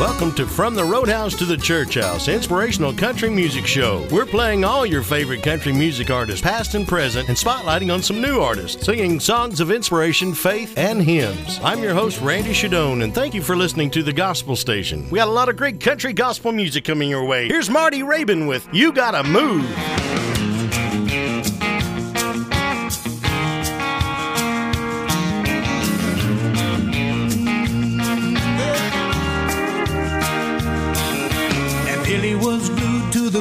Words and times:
Welcome 0.00 0.32
to 0.36 0.46
From 0.46 0.74
the 0.74 0.82
Roadhouse 0.82 1.36
to 1.36 1.44
the 1.44 1.56
Church 1.56 1.94
House, 1.94 2.26
inspirational 2.26 2.94
country 2.94 3.28
music 3.28 3.66
show. 3.66 4.08
We're 4.10 4.26
playing 4.26 4.64
all 4.64 4.86
your 4.86 5.02
favorite 5.02 5.42
country 5.42 5.72
music 5.72 6.10
artists, 6.10 6.40
past 6.40 6.74
and 6.74 6.88
present, 6.88 7.28
and 7.28 7.36
spotlighting 7.36 7.92
on 7.92 8.02
some 8.02 8.20
new 8.20 8.40
artists, 8.40 8.84
singing 8.84 9.20
songs 9.20 9.60
of 9.60 9.70
inspiration, 9.70 10.32
faith, 10.32 10.76
and 10.78 11.02
hymns. 11.02 11.60
I'm 11.62 11.82
your 11.82 11.94
host, 11.94 12.20
Randy 12.22 12.52
Shadoan, 12.52 13.04
and 13.04 13.14
thank 13.14 13.34
you 13.34 13.42
for 13.42 13.54
listening 13.54 13.90
to 13.90 14.02
the 14.02 14.14
Gospel 14.14 14.56
Station. 14.56 15.08
We 15.10 15.18
got 15.18 15.28
a 15.28 15.32
lot 15.32 15.50
of 15.50 15.56
great 15.56 15.78
country 15.78 16.14
gospel 16.14 16.52
music 16.52 16.84
coming 16.84 17.10
your 17.10 17.24
way. 17.24 17.46
Here's 17.46 17.70
Marty 17.70 18.00
Raybon 18.00 18.48
with 18.48 18.66
You 18.72 18.92
Gotta 18.92 19.22
Move. 19.22 19.70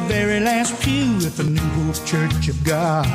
Very 0.08 0.40
last 0.40 0.80
pew 0.82 1.18
at 1.26 1.34
the 1.38 1.44
New 1.44 1.60
Hope 1.60 2.06
Church 2.06 2.48
of 2.48 2.64
God. 2.64 3.06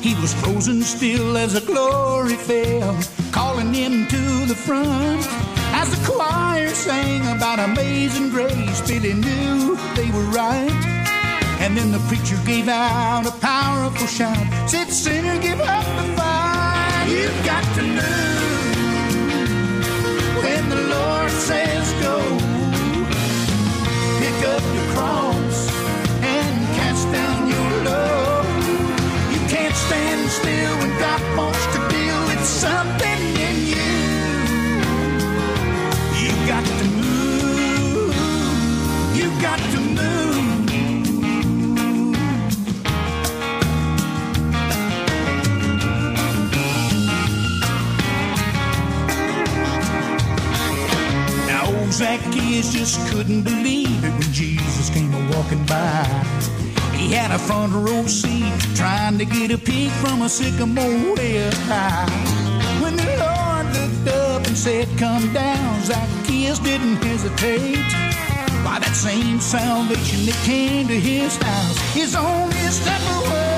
He 0.00 0.14
was 0.20 0.32
frozen 0.34 0.82
still 0.82 1.36
as 1.36 1.54
the 1.54 1.60
glory 1.60 2.36
fell, 2.36 2.96
calling 3.32 3.72
him 3.74 4.06
to 4.06 4.46
the 4.46 4.54
front. 4.54 5.26
As 5.74 5.90
the 5.90 6.00
choir 6.10 6.68
sang 6.68 7.22
about 7.36 7.58
amazing 7.58 8.30
grace, 8.30 8.80
Billy 8.86 9.14
knew 9.14 9.76
they 9.94 10.10
were 10.10 10.28
right. 10.30 10.70
And 11.60 11.76
then 11.76 11.90
the 11.90 11.98
preacher 12.08 12.38
gave 12.44 12.68
out 12.68 13.26
a 13.26 13.32
powerful 13.40 14.06
shout, 14.06 14.46
said, 14.68 14.88
Sinner, 14.90 15.40
give 15.40 15.60
up 15.60 15.84
the 15.84 16.04
fight. 16.16 17.06
You've 17.08 17.44
got 17.44 17.64
to 17.76 17.82
move 17.82 18.36
when 20.42 20.68
the 20.68 20.82
Lord 20.94 21.30
says 21.30 21.92
go. 22.02 22.16
Pick 24.20 24.38
up 24.54 24.62
your 24.74 24.86
cross 24.94 25.45
Still 29.88 30.78
when 30.78 30.98
God 30.98 31.20
wants 31.38 31.64
to 31.66 31.78
deal 31.88 32.26
something 32.46 33.20
in 33.48 33.56
you. 33.72 33.92
You 36.22 36.32
got 36.46 36.64
to 36.64 36.84
move. 36.84 38.14
You 39.14 39.28
got 39.40 39.58
to 39.58 39.80
move. 39.80 40.36
Now 51.46 51.66
old 51.66 51.92
Zacchaeus 51.92 52.72
just 52.72 53.08
couldn't 53.10 53.42
believe 53.42 54.04
it 54.04 54.10
when 54.10 54.32
Jesus 54.32 54.90
came 54.90 55.12
a 55.14 55.36
walking 55.36 55.64
by. 55.66 56.65
He 56.96 57.12
had 57.12 57.30
a 57.30 57.38
front 57.38 57.72
row 57.72 58.06
seat 58.06 58.52
trying 58.74 59.18
to 59.18 59.24
get 59.24 59.50
a 59.50 59.58
peek 59.58 59.90
from 60.02 60.22
a 60.22 60.28
sycamore 60.28 61.12
up 61.12 61.54
high. 61.68 62.08
When 62.82 62.96
the 62.96 63.04
Lord 63.24 63.66
looked 63.76 64.08
up 64.08 64.46
and 64.46 64.56
said, 64.56 64.88
Come 64.98 65.32
down, 65.32 65.82
Zacchaeus 65.82 66.58
didn't 66.58 66.96
hesitate. 66.96 67.84
By 68.64 68.80
that 68.80 68.94
same 68.94 69.40
salvation 69.40 70.26
that 70.26 70.38
came 70.44 70.88
to 70.88 70.98
his 70.98 71.36
house 71.36 71.96
is 71.96 72.16
only 72.16 72.56
step 72.70 73.00
away. 73.18 73.55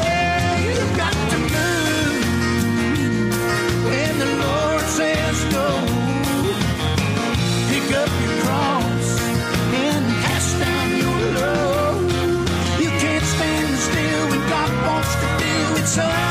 Deal 15.98 16.27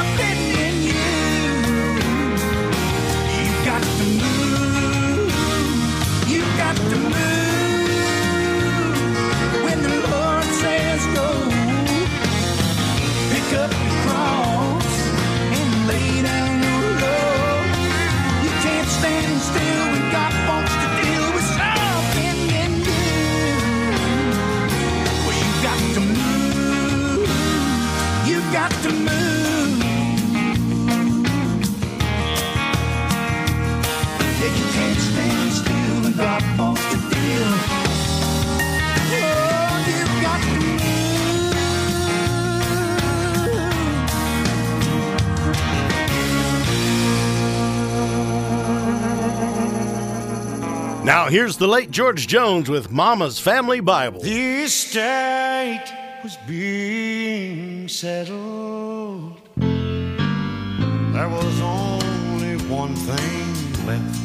Now, 51.17 51.29
here's 51.29 51.57
the 51.57 51.66
late 51.67 51.89
George 51.89 52.28
Jones 52.28 52.69
with 52.69 52.91
Mama's 52.91 53.39
Family 53.39 53.79
Bible. 53.79 54.19
The 54.22 54.66
estate 54.66 55.91
was 56.23 56.38
being 56.47 57.88
settled. 57.88 59.33
There 59.56 61.27
was 61.27 61.59
only 61.59 62.57
one 62.67 62.94
thing 62.95 63.88
left. 63.88 64.16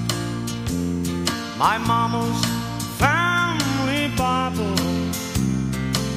My 1.56 1.78
mama's 1.78 2.44
family 2.98 4.14
Bible 4.14 4.76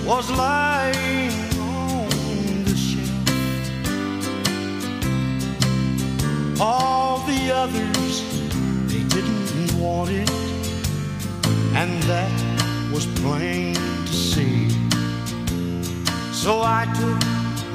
was 0.05 0.29
lying 0.31 1.31
on 1.57 2.65
the 2.65 2.75
shelf. 2.75 3.21
All 6.59 7.19
the 7.19 7.53
others, 7.53 8.21
they 8.91 9.03
didn't 9.07 9.79
want 9.79 10.09
it 10.09 10.54
and 11.75 12.01
that 12.03 12.31
was 12.91 13.05
plain 13.21 13.75
to 13.75 14.13
see. 14.13 14.69
So 16.31 16.61
I 16.63 16.85
took 16.99 17.21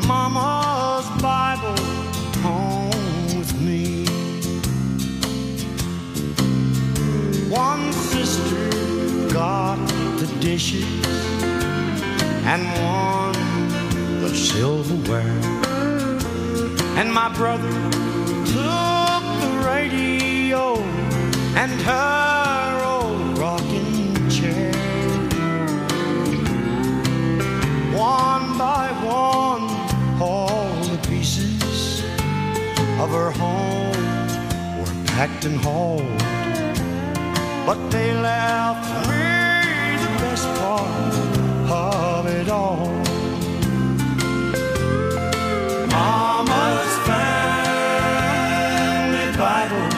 Mama's 0.06 1.06
Bible 1.20 1.76
home 2.40 3.38
with 3.38 3.52
me. 3.60 4.06
One 7.50 7.92
sister 7.92 8.64
got 9.34 9.76
the 10.18 10.28
dishes, 10.40 10.86
and 12.52 12.62
one 12.80 14.20
the 14.22 14.34
silverware, 14.34 15.40
and 16.98 17.12
my 17.12 17.28
brother 17.34 17.72
took 18.54 19.22
the 19.44 19.52
radio 19.66 20.76
and 21.54 21.72
her 21.82 22.59
by 28.60 28.92
one, 29.02 29.66
all 30.20 30.68
the 30.92 30.98
pieces 31.08 32.02
of 33.02 33.08
her 33.08 33.30
home 33.30 34.26
were 34.78 34.94
packed 35.06 35.46
and 35.46 35.56
hauled, 35.64 36.18
but 37.64 37.78
they 37.88 38.12
left 38.12 38.86
me 39.08 39.24
the 40.04 40.10
best 40.22 40.46
part 40.60 41.14
of 41.70 42.26
it 42.26 42.48
all. 42.50 42.92
Mama's 45.96 46.94
family 47.08 48.08
Bible. 49.38 49.88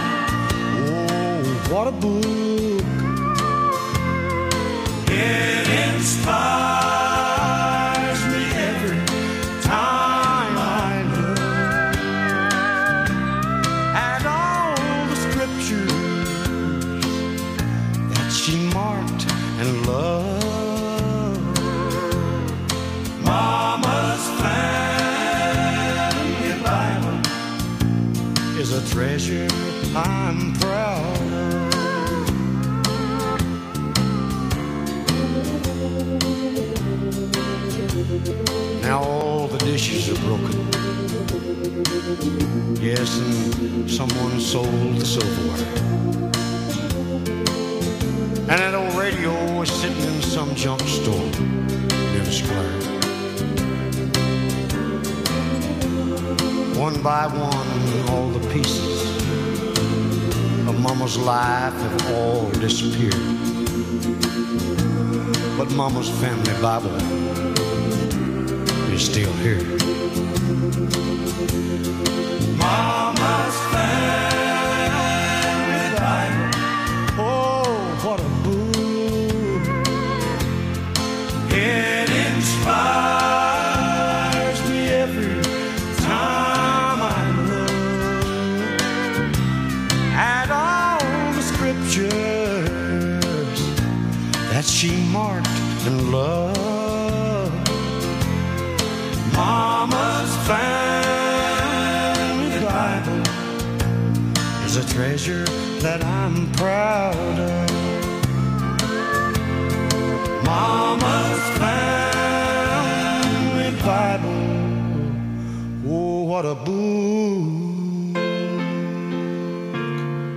Oh, 0.86 1.42
what 1.72 1.86
a 1.88 1.94
book. 2.04 2.84
It 5.08 5.66
inspires 5.84 6.51
now 38.92 39.02
all 39.04 39.46
the 39.46 39.56
dishes 39.64 40.10
are 40.12 40.20
broken. 40.26 40.54
Yes, 42.88 43.08
and 43.20 43.90
someone 43.90 44.38
sold 44.38 44.96
the 45.00 45.06
silverware. 45.14 45.66
And 48.50 48.58
that 48.62 48.74
old 48.74 48.94
radio 48.94 49.32
was 49.58 49.70
sitting 49.70 50.04
in 50.12 50.20
some 50.20 50.54
junk 50.54 50.82
store 50.82 51.30
near 52.12 52.24
the 52.28 52.34
square. 52.42 52.74
One 56.86 57.02
by 57.02 57.24
one, 57.28 58.10
all 58.10 58.28
the 58.38 58.44
pieces 58.52 59.00
of 60.68 60.74
Mama's 60.78 61.16
life 61.16 61.78
have 61.86 62.10
all 62.10 62.50
disappeared. 62.66 63.24
But 65.56 65.70
Mama's 65.70 66.10
family 66.20 66.54
Bible 66.60 67.61
is 68.92 69.06
still 69.06 69.32
here. 69.34 69.72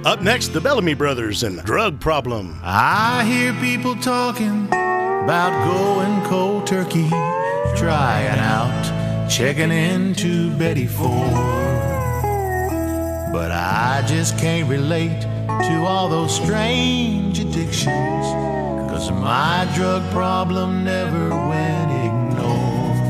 Up 0.06 0.22
next, 0.22 0.50
the 0.50 0.62
Bellamy 0.62 0.94
Brothers 0.94 1.42
and 1.42 1.60
Drug 1.63 2.00
Problem. 2.00 2.60
I 2.62 3.25
hear 3.25 3.54
people 3.54 3.96
talking 3.96 4.68
about 4.68 5.50
going 5.66 6.24
cold 6.30 6.68
turkey, 6.68 7.10
trying 7.75 8.38
out, 8.38 9.28
checking 9.28 9.72
into 9.72 10.56
Betty 10.57 10.86
Ford. 10.86 11.34
But 13.34 13.52
I 13.52 14.04
just 14.06 14.38
can't 14.38 14.69
relate 14.69 15.22
to 15.22 15.84
all 15.88 16.08
those 16.08 16.36
strange 16.36 17.40
addictions, 17.40 18.28
cause 18.92 19.10
my 19.10 19.68
drug 19.74 20.08
problem 20.12 20.84
never 20.84 21.30
went 21.30 21.92
ignored. 22.06 23.08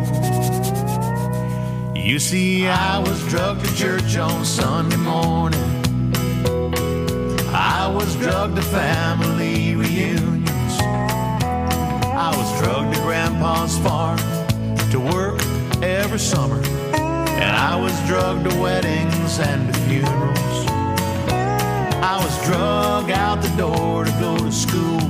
You 1.98 2.19
see, 2.19 2.69
I 2.69 3.00
was 3.00 3.21
drugged 3.27 3.65
to 3.65 3.75
church 3.75 4.15
on 4.15 4.45
Sunday 4.45 4.95
morning. 4.95 5.75
I 8.05 8.07
was 8.07 8.17
drugged 8.17 8.55
to 8.57 8.61
family 8.61 9.75
reunions. 9.75 10.77
I 10.79 12.31
was 12.37 12.61
drugged 12.61 12.93
to 12.93 13.01
Grandpa's 13.01 13.79
farm 13.79 14.19
to 14.91 14.99
work 14.99 15.41
every 15.81 16.19
summer. 16.19 16.61
And 16.93 17.55
I 17.55 17.75
was 17.75 17.93
drugged 18.07 18.47
to 18.47 18.61
weddings 18.61 19.39
and 19.39 19.73
to 19.73 19.79
funerals. 19.89 20.67
I 22.05 22.19
was 22.23 22.45
drugged 22.45 23.09
out 23.09 23.41
the 23.41 23.49
door 23.57 24.05
to 24.05 24.11
go 24.19 24.37
to 24.37 24.51
school 24.51 25.01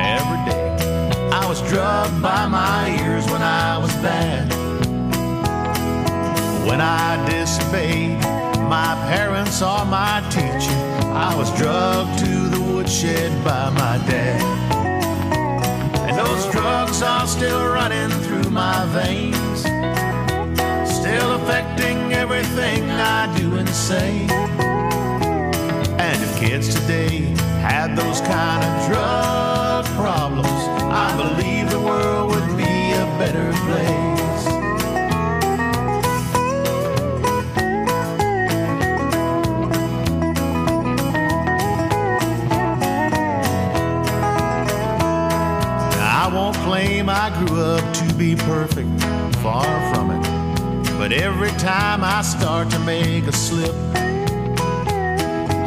every 0.00 0.40
day. 0.50 1.28
I 1.30 1.44
was 1.46 1.60
drugged 1.68 2.22
by 2.22 2.46
my 2.46 2.98
ears 3.04 3.26
when 3.26 3.42
I 3.42 3.76
was 3.76 3.92
bad. 3.96 4.50
When 6.66 6.80
I 6.80 7.28
disobeyed 7.28 8.20
my 8.70 8.94
parents 9.10 9.60
or 9.60 9.84
my 9.84 10.26
teacher, 10.30 10.91
I 11.14 11.34
was 11.36 11.54
drugged 11.58 12.18
to 12.20 12.48
the 12.48 12.60
woodshed 12.60 13.44
by 13.44 13.68
my 13.70 13.98
dad. 14.08 14.40
And 16.08 16.16
those 16.16 16.50
drugs 16.50 17.02
are 17.02 17.26
still 17.26 17.66
running 17.68 18.08
through 18.20 18.50
my 18.50 18.86
veins, 18.86 19.60
still 20.90 21.32
affecting 21.34 22.14
everything 22.14 22.90
I 22.90 23.34
do 23.36 23.56
and 23.56 23.68
say. 23.68 24.26
And 25.98 26.22
if 26.22 26.40
kids 26.40 26.74
today 26.74 27.18
had 27.60 27.94
those 27.94 28.22
kind 28.22 28.64
of 28.64 28.88
drug 28.88 29.84
problems, 30.00 30.48
I 30.90 31.14
believe 31.16 31.70
the 31.70 31.80
world 31.80 32.30
would 32.30 32.56
be 32.56 32.92
a 32.92 33.06
better 33.20 33.52
place. 33.66 34.31
Claim 46.82 47.08
I 47.08 47.30
grew 47.46 47.60
up 47.60 47.94
to 47.94 48.14
be 48.14 48.34
perfect, 48.34 49.00
far 49.36 49.94
from 49.94 50.10
it. 50.10 50.22
But 50.98 51.12
every 51.12 51.52
time 51.52 52.02
I 52.02 52.22
start 52.22 52.70
to 52.70 52.78
make 52.80 53.24
a 53.26 53.32
slip, 53.32 53.74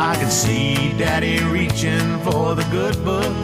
I 0.10 0.14
can 0.20 0.30
see 0.30 0.76
Daddy 0.98 1.42
reaching 1.44 2.20
for 2.20 2.54
the 2.54 2.68
good 2.70 2.96
book 3.06 3.36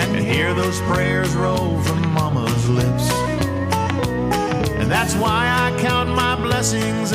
and 0.00 0.16
hear 0.16 0.54
those 0.54 0.80
prayers 0.92 1.34
roll 1.34 1.78
from 1.82 2.00
Mama's 2.12 2.68
lips. 2.70 3.10
And 4.80 4.90
that's 4.90 5.14
why 5.14 5.42
I 5.64 5.78
count 5.82 6.08
my 6.08 6.36
blessings 6.36 7.12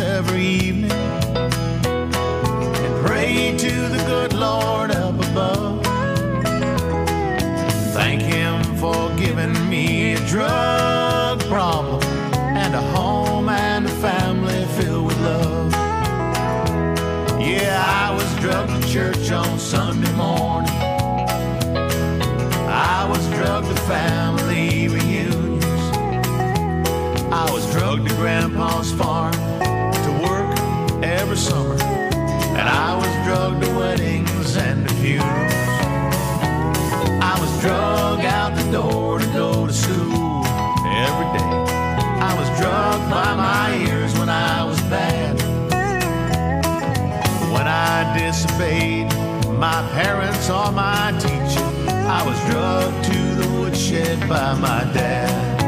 My 48.53 49.81
parents 49.93 50.47
or 50.47 50.71
my 50.71 51.11
teacher, 51.19 51.65
I 51.89 52.21
was 52.23 52.37
drugged 52.51 53.03
to 53.05 53.19
the 53.41 53.59
woodshed 53.59 54.19
by 54.29 54.53
my 54.53 54.83
dad. 54.93 55.61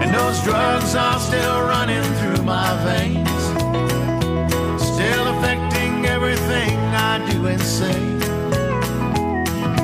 And 0.00 0.14
those 0.14 0.40
drugs 0.44 0.94
are 0.94 1.18
still 1.18 1.60
running 1.62 2.04
through 2.18 2.44
my 2.44 2.76
veins, 2.84 3.42
still 4.80 5.26
affecting 5.36 6.06
everything 6.06 6.78
I 6.94 7.28
do 7.28 7.46
and 7.48 7.60
say. 7.60 8.02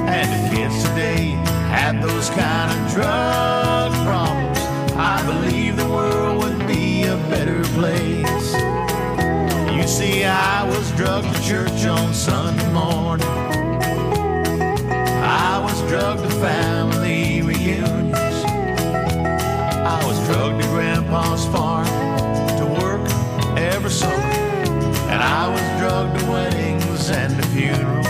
And 0.07 0.28
if 0.31 0.54
kids 0.54 0.85
today 0.85 1.31
had 1.75 2.00
those 2.00 2.31
kind 2.31 2.71
of 2.71 2.93
drug 2.93 3.93
problems, 4.07 4.61
I 4.95 5.25
believe 5.26 5.76
the 5.76 5.88
world 5.88 6.45
would 6.45 6.69
be 6.69 7.02
a 7.02 7.16
better 7.28 7.64
place. 7.75 8.74
You 9.85 9.91
see, 9.91 10.25
I 10.25 10.64
was 10.67 10.91
drugged 10.93 11.31
to 11.37 11.43
church 11.43 11.85
on 11.85 12.14
Sunday 12.14 12.73
morning. 12.73 13.29
I 15.23 15.61
was 15.62 15.79
drugged 15.91 16.23
to 16.23 16.31
family 16.41 17.43
reunions. 17.43 18.17
I 18.17 20.03
was 20.07 20.19
drugged 20.26 20.62
to 20.62 20.69
Grandpa's 20.69 21.45
farm 21.49 21.85
to 22.57 22.64
work 22.81 23.07
every 23.59 23.91
summer. 23.91 24.14
And 25.12 25.23
I 25.23 25.49
was 25.49 25.61
drugged 25.79 26.19
to 26.19 26.31
weddings 26.31 27.11
and 27.11 27.37
to 27.37 27.47
funerals. 27.49 28.03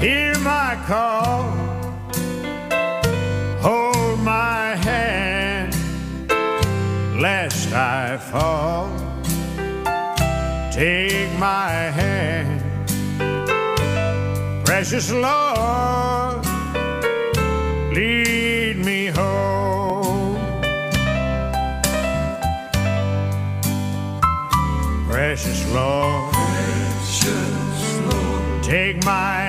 hear 0.00 0.38
my 0.38 0.78
call. 0.86 1.42
Hold 3.60 4.20
my 4.20 4.74
hand, 4.76 5.74
lest 7.20 7.74
I 7.74 8.16
fall. 8.16 8.88
Take 10.72 11.30
my 11.38 11.73
precious 14.84 15.12
Lord, 15.12 16.44
lead 17.94 18.76
me 18.84 19.06
home. 19.06 20.36
Precious 25.08 25.72
Lord, 25.72 26.34
take 28.62 29.02
my 29.06 29.43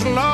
Lord, 0.00 0.31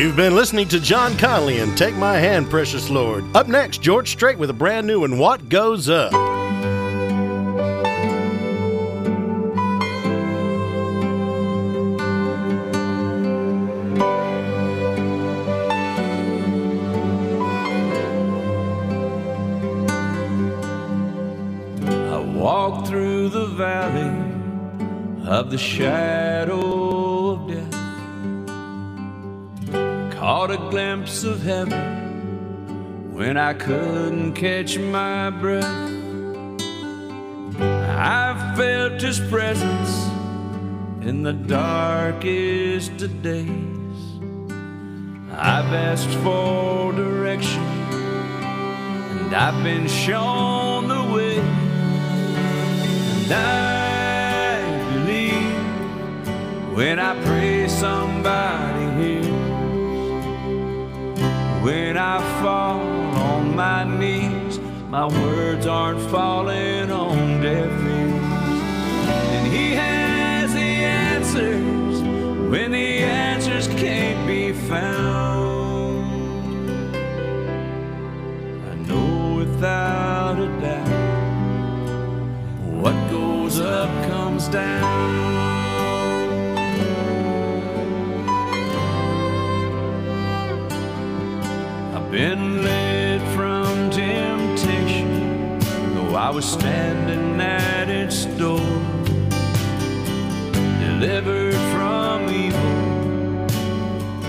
You've 0.00 0.16
been 0.16 0.34
listening 0.34 0.66
to 0.68 0.80
John 0.80 1.12
Conlee 1.18 1.62
and 1.62 1.76
Take 1.76 1.94
My 1.94 2.16
Hand, 2.16 2.48
Precious 2.48 2.88
Lord. 2.88 3.22
Up 3.36 3.48
next, 3.48 3.82
George 3.82 4.08
Strait 4.08 4.38
with 4.38 4.48
a 4.48 4.54
brand 4.54 4.86
new 4.86 5.04
and 5.04 5.20
What 5.20 5.50
Goes 5.50 5.90
Up. 5.90 6.14
I 22.00 22.18
walked 22.34 22.88
through 22.88 23.28
the 23.28 23.48
valley 23.48 25.28
of 25.28 25.50
the 25.50 25.58
shadow 25.58 26.19
heaven 31.50 33.12
when 33.12 33.36
I 33.36 33.52
couldn't 33.54 34.34
catch 34.34 34.78
my 34.78 35.30
breath. 35.30 35.90
I 37.58 38.54
felt 38.56 39.00
his 39.02 39.18
presence 39.34 39.92
in 41.08 41.24
the 41.24 41.32
darkest 41.32 43.02
of 43.02 43.22
days. 43.22 44.00
I've 45.32 45.72
asked 45.90 46.14
for 46.24 46.92
direction 46.92 47.66
and 49.12 49.34
I've 49.34 49.60
been 49.64 49.88
shown 49.88 50.86
the 50.86 51.02
way. 51.14 51.38
And 53.22 53.32
I 53.32 54.54
believe 54.92 56.76
when 56.76 56.96
I 57.00 57.12
pray 57.24 57.66
somebody 57.68 58.84
hears. 59.02 59.19
When 61.62 61.98
I 61.98 62.18
fall 62.40 62.80
on 62.80 63.54
my 63.54 63.84
knees, 63.84 64.58
my 64.88 65.06
words 65.06 65.66
aren't 65.66 66.00
falling 66.10 66.90
on 66.90 67.42
deaf 67.42 67.70
ears. 67.70 68.12
And 69.34 69.46
He 69.52 69.72
has 69.72 70.54
the 70.54 70.60
answers 70.60 72.00
when 72.50 72.72
the 72.72 73.00
answers 73.00 73.68
can't 73.68 74.26
be 74.26 74.54
found. 74.54 75.36
I 78.70 78.74
know 78.88 79.36
without 79.36 80.38
a 80.38 80.48
doubt 80.62 80.88
what 82.82 82.94
goes 83.10 83.60
up 83.60 83.90
comes 84.08 84.48
down. 84.48 85.49
Been 92.10 92.64
led 92.64 93.20
from 93.36 93.88
temptation, 93.88 95.60
though 95.94 96.16
I 96.16 96.30
was 96.30 96.44
standing 96.44 97.40
at 97.40 97.88
its 97.88 98.24
door, 98.24 98.58
delivered 100.80 101.54
from 101.72 102.28
evil 102.28 103.46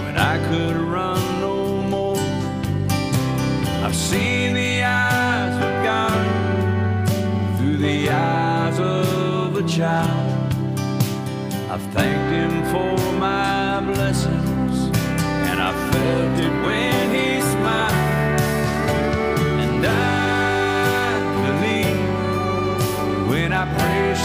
when 0.04 0.16
I 0.16 0.38
could 0.50 0.76
run 0.76 1.20
no 1.40 1.82
more. 1.82 2.18
I've 3.84 3.96
seen 3.96 4.54
the 4.54 4.84
eyes 4.84 5.56
of 5.56 5.74
God 5.84 7.58
through 7.58 7.78
the 7.78 8.10
eyes 8.12 8.80
of 8.80 9.56
a 9.58 9.68
child. 9.68 10.54
I've 11.72 11.82
thanked 11.94 12.32
Him 12.32 12.64
for 12.72 13.12
my 13.14 13.61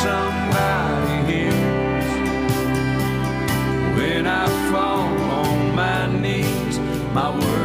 somebody 0.06 1.16
hears. 1.30 2.08
When 3.98 4.22
I 4.26 4.44
fall 4.70 5.08
on 5.42 5.75
my 5.75 6.00
knees, 6.22 6.78
my 7.14 7.28
words 7.30 7.55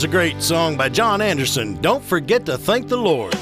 Here's 0.00 0.08
a 0.08 0.16
great 0.16 0.42
song 0.42 0.78
by 0.78 0.88
John 0.88 1.20
Anderson. 1.20 1.78
Don't 1.82 2.02
forget 2.02 2.46
to 2.46 2.56
thank 2.56 2.88
the 2.88 2.96
Lord. 2.96 3.34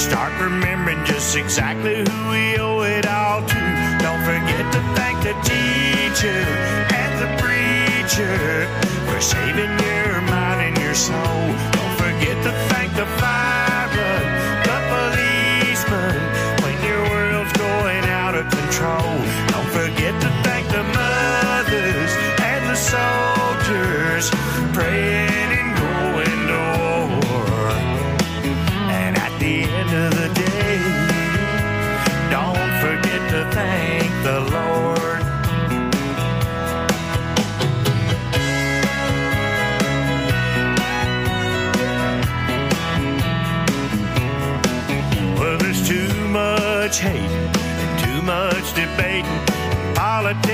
Start 0.00 0.32
remembering 0.40 1.04
just 1.04 1.36
exactly 1.36 1.96
who 1.96 2.30
we 2.30 2.56
owe 2.56 2.80
it 2.80 3.06
all 3.06 3.42
to. 3.42 3.60
Don't 4.00 4.22
forget 4.24 4.64
to 4.72 4.80
thank 4.96 5.20
the 5.20 5.36
teacher 5.44 6.40
and 7.00 7.12
the 7.20 7.28
preacher 7.36 8.64
for 9.04 9.20
saving 9.20 9.68
your 9.84 10.22
mind 10.22 10.60
and 10.68 10.78
your 10.78 10.94
soul. 10.94 11.42
Don't 11.76 11.96
forget 12.00 12.36
to 12.48 12.52
thank 12.72 12.90
the 12.96 13.04
fireman, 13.20 14.24
the 14.64 14.78
policeman 14.88 16.16
when 16.64 16.76
your 16.88 17.02
world's 17.12 17.52
going 17.58 18.04
out 18.08 18.34
of 18.34 18.48
control. 18.48 19.12
Don't 19.52 19.68
forget 19.68 20.14
to 20.24 20.30
thank 20.48 20.66
the 20.68 20.82
mothers 20.96 22.12
and 22.40 22.62
the 22.70 22.78
soldiers 22.92 24.30
praying 24.72 25.29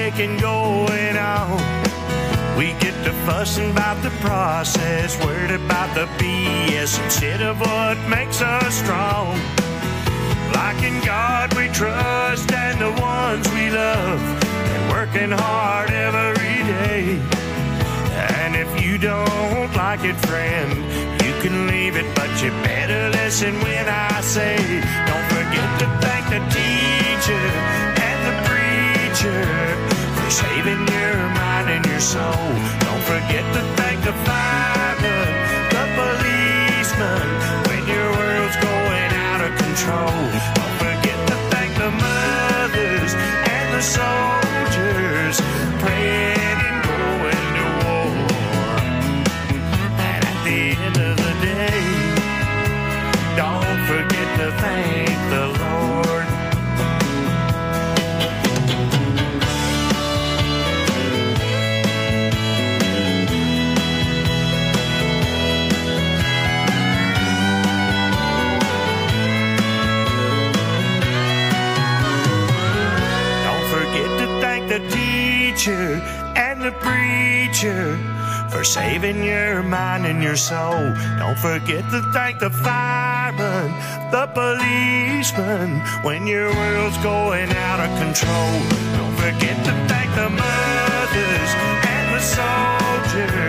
politicking 0.06 0.40
going 0.40 1.16
on. 1.16 1.58
We 2.56 2.72
get 2.80 2.94
to 3.04 3.12
fussing 3.26 3.70
about 3.72 4.02
the 4.02 4.10
process, 4.20 5.18
worried 5.24 5.50
about 5.50 5.94
the 5.94 6.06
BS 6.18 7.02
instead 7.04 7.42
of 7.42 7.60
what 7.60 7.98
makes 8.08 8.40
us 8.40 8.74
strong. 8.74 9.38
Like 10.54 10.82
in 10.82 11.04
God 11.04 11.54
we 11.54 11.68
trust 11.68 12.50
and 12.52 12.80
the 12.80 13.00
ones 13.00 13.48
we 13.52 13.70
love, 13.70 14.20
and 14.44 14.92
working 14.92 15.30
hard 15.30 15.90
every 15.90 16.62
day. 16.64 17.20
And 18.38 18.56
if 18.56 18.82
you 18.82 18.98
don't 18.98 19.74
like 19.74 20.04
it, 20.04 20.16
friend, 20.26 20.72
you 21.24 21.32
can 21.42 21.66
leave 21.66 21.96
it, 21.96 22.06
but 22.14 22.30
you 22.42 22.50
better 22.62 23.10
listen 23.10 23.54
when 23.60 23.86
I 23.88 24.20
say, 24.22 24.56
don't 24.56 25.28
forget 25.36 25.80
to 25.80 25.86
thank 26.00 26.24
the 26.30 26.40
teacher 26.54 27.44
and 28.06 28.18
the 28.28 28.48
preacher 28.48 29.65
saving 30.36 30.84
your 30.92 31.16
mind 31.40 31.66
and 31.70 31.86
your 31.86 32.00
soul. 32.00 32.48
Don't 32.84 33.04
forget 33.12 33.44
to 33.56 33.62
thank 33.80 33.98
the 34.04 34.12
fireman, 34.28 35.32
the 35.74 35.84
policeman 35.96 37.26
when 37.68 37.82
your 37.88 38.08
world's 38.20 38.58
going 38.70 39.10
out 39.28 39.40
of 39.46 39.52
control. 39.64 40.20
Don't 40.58 40.76
forget 40.84 41.18
to 41.30 41.36
thank 41.52 41.72
the 41.82 41.90
mothers 42.04 43.12
and 43.56 43.66
the 43.76 43.82
soldiers 43.96 45.36
praying 45.80 46.35
teacher 75.66 76.00
and 76.36 76.62
the 76.62 76.70
preacher 76.78 77.98
for 78.50 78.62
saving 78.62 79.24
your 79.24 79.62
mind 79.62 80.06
and 80.06 80.22
your 80.22 80.36
soul. 80.36 80.94
Don't 81.18 81.38
forget 81.38 81.82
to 81.90 82.02
thank 82.12 82.38
the 82.38 82.50
fireman, 82.50 83.70
the 84.12 84.26
policeman, 84.28 85.80
when 86.04 86.26
your 86.26 86.54
world's 86.54 86.98
going 86.98 87.50
out 87.50 87.80
of 87.80 87.90
control. 87.98 88.52
Don't 88.96 89.16
forget 89.16 89.56
to 89.64 89.72
thank 89.90 90.14
the 90.14 90.30
mothers 90.30 91.50
and 91.84 92.14
the 92.14 92.20
soldiers. 92.20 93.45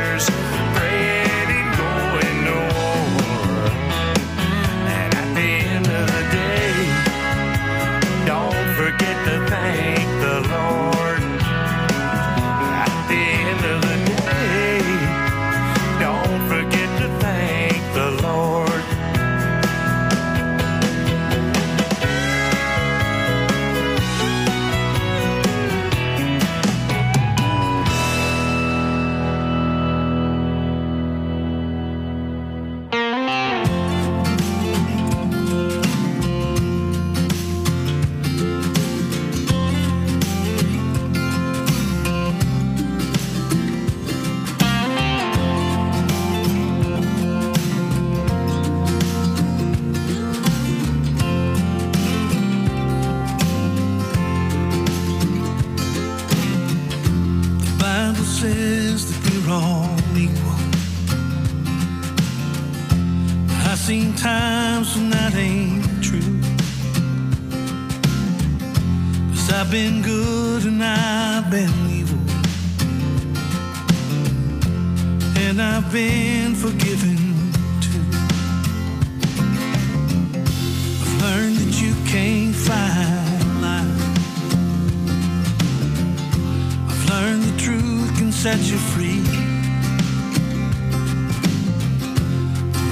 set 88.47 88.71
you 88.71 88.77
free. 88.77 89.19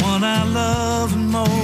One 0.04 0.24
I 0.24 0.44
love 0.44 1.16
more. 1.16 1.55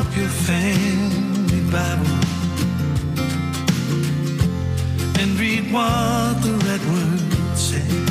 up 0.00 0.16
your 0.16 0.28
family 0.28 1.60
Bible 1.70 2.06
and 5.20 5.38
read 5.38 5.70
what 5.72 6.42
the 6.42 6.52
red 6.64 6.80
word 6.90 7.58
says. 7.58 8.09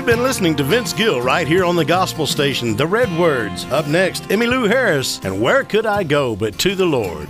You've 0.00 0.06
been 0.06 0.22
listening 0.22 0.56
to 0.56 0.64
Vince 0.64 0.94
Gill 0.94 1.20
right 1.20 1.46
here 1.46 1.62
on 1.62 1.76
the 1.76 1.84
gospel 1.84 2.26
station, 2.26 2.74
The 2.74 2.86
Red 2.86 3.14
Words. 3.18 3.66
Up 3.66 3.86
next, 3.86 4.22
Emmylou 4.30 4.66
Harris, 4.66 5.20
and 5.22 5.42
Where 5.42 5.62
Could 5.62 5.84
I 5.84 6.04
Go 6.04 6.34
But 6.34 6.58
to 6.60 6.74
the 6.74 6.86
Lord? 6.86 7.28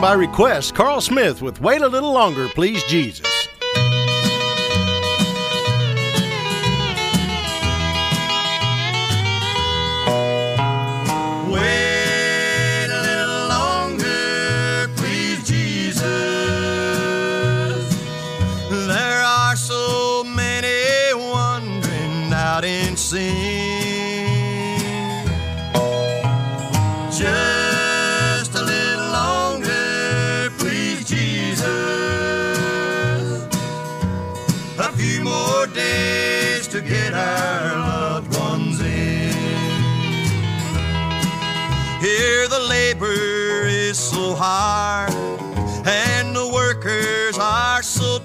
By 0.00 0.14
request. 0.14 0.74
Carl 0.74 1.00
Smith 1.00 1.42
with 1.42 1.60
Wait 1.60 1.82
a 1.82 1.88
Little 1.88 2.12
Longer, 2.12 2.48
Please 2.48 2.82
Jesus. 2.84 3.29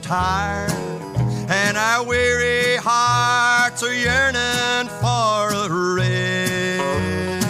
Tired, 0.05 0.71
and 1.49 1.77
our 1.77 2.05
weary 2.05 2.75
hearts 2.75 3.81
are 3.81 3.91
yearning 3.91 4.87
for 5.01 5.51
a 5.51 5.95
rest. 5.95 7.47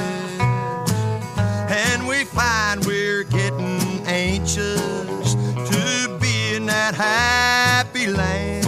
And 1.69 2.07
we 2.07 2.23
find 2.23 2.85
we're 2.85 3.25
getting 3.25 4.07
anxious 4.07 5.33
to 5.33 6.17
be 6.21 6.55
in 6.55 6.65
that 6.67 6.95
happy 6.95 8.07
land 8.07 8.65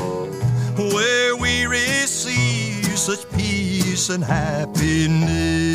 where 0.77 1.37
we 1.37 1.65
receive 1.65 2.99
such 2.99 3.29
peace 3.37 4.09
and 4.09 4.21
happiness. 4.21 5.66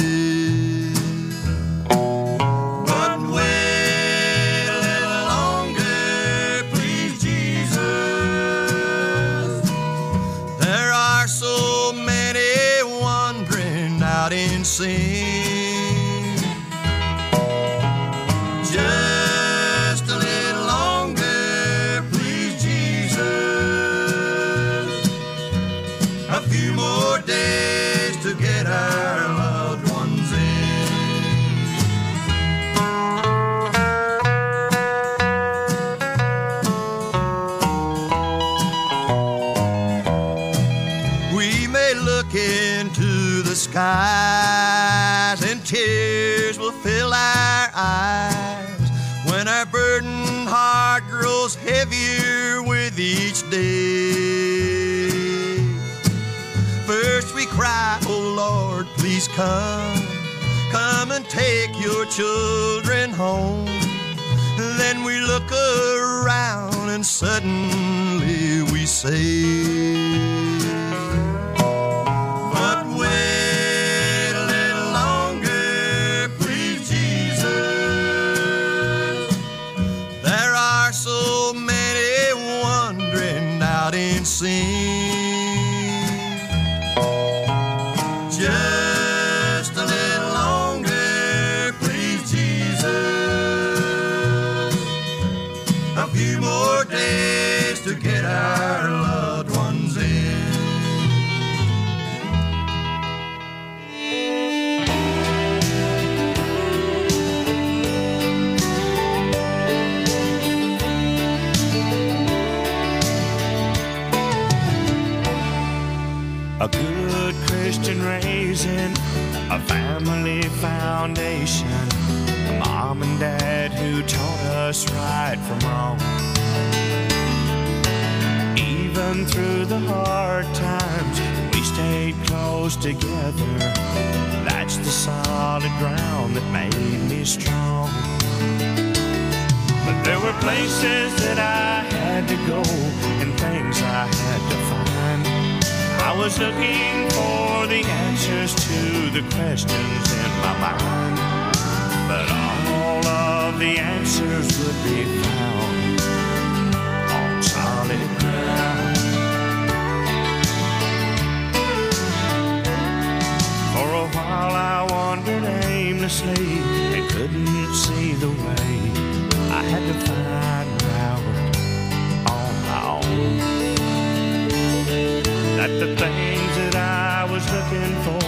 That 175.62 175.79
the 175.79 175.94
things 175.94 176.55
that 176.59 176.75
I 176.75 177.22
was 177.31 177.44
looking 177.55 177.94
for 178.03 178.27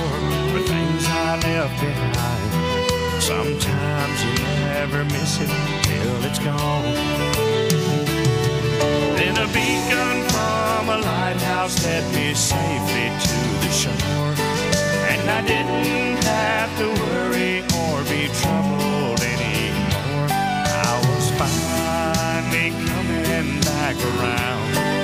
were 0.54 0.62
things 0.62 1.02
I 1.08 1.34
left 1.42 1.74
behind. 1.82 2.50
Sometimes 3.20 4.16
you 4.22 4.34
never 4.70 5.02
miss 5.02 5.40
it 5.42 5.50
till 5.82 6.18
it's 6.30 6.38
gone. 6.38 6.94
Then 9.18 9.34
a 9.34 9.48
beacon 9.50 10.16
from 10.30 10.82
a 10.94 10.98
lighthouse 11.10 11.74
led 11.84 12.06
me 12.14 12.34
safely 12.34 13.10
to 13.26 13.38
the 13.64 13.70
shore. 13.82 14.34
And 15.10 15.22
I 15.28 15.40
didn't 15.42 16.22
have 16.22 16.70
to 16.78 16.86
worry 17.02 17.66
or 17.82 17.98
be 18.06 18.30
troubled 18.38 19.20
anymore. 19.34 20.30
I 20.30 20.92
was 21.02 21.26
finally 21.34 22.70
coming 22.86 23.60
back 23.66 23.96
around 24.12 25.03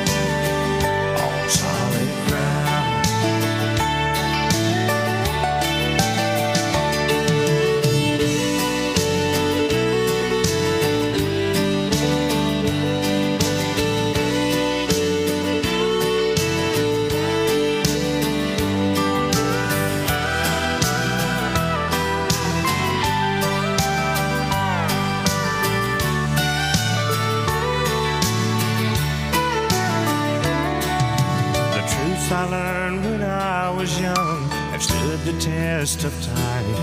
test 35.80 36.04
of 36.04 36.12
time. 36.22 36.74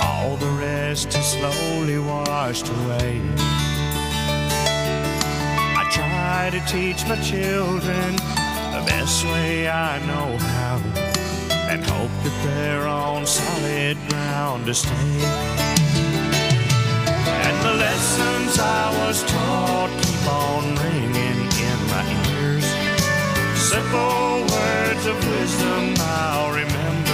All 0.00 0.36
the 0.36 0.52
rest 0.68 1.08
is 1.18 1.26
slowly 1.36 1.98
washed 1.98 2.68
away. 2.68 3.20
I 5.80 5.82
try 5.90 6.48
to 6.56 6.60
teach 6.72 7.04
my 7.08 7.16
children 7.16 8.14
the 8.76 8.84
best 8.86 9.24
way 9.24 9.68
I 9.68 9.98
know 10.06 10.28
how 10.54 10.76
and 11.70 11.82
hope 11.82 12.14
that 12.22 12.36
they're 12.44 12.86
on 12.86 13.26
solid 13.26 13.96
ground 14.08 14.66
to 14.66 14.74
stay. 14.74 15.18
And 17.46 17.56
the 17.66 17.74
lessons 17.84 18.60
I 18.60 18.84
was 19.00 19.24
taught 19.24 19.90
keep 20.02 20.24
on 20.46 20.64
ringing 20.86 21.40
in 21.70 21.78
my 21.92 22.04
ears. 22.30 22.66
Simple 23.72 24.46
words 24.54 25.04
of 25.12 25.16
wisdom 25.32 25.94
I'll 25.98 26.52
remember. 26.52 27.07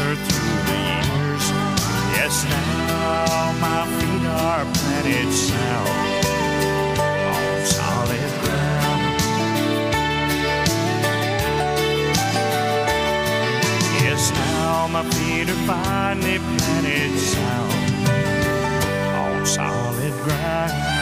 Yes, 2.24 2.42
now 2.46 3.52
my 3.60 3.84
feet 4.00 4.26
are 4.26 4.64
planted 4.72 5.30
sound 5.30 6.24
on 7.36 7.66
solid 7.66 8.30
ground. 8.40 9.02
Yes, 14.00 14.32
now 14.32 14.88
my 14.88 15.04
feet 15.10 15.50
are 15.50 15.62
finally 15.66 16.38
planted 16.38 17.18
sound 17.18 18.08
on 19.14 19.44
solid 19.44 20.14
ground. 20.24 20.93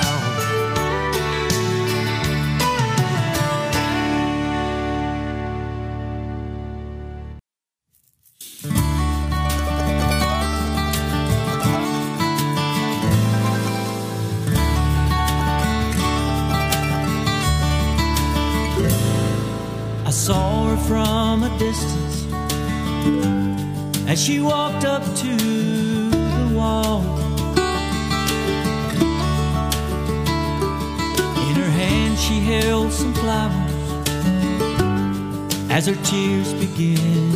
As 35.83 35.89
her 35.89 36.03
tears 36.05 36.55
begin 36.55 37.33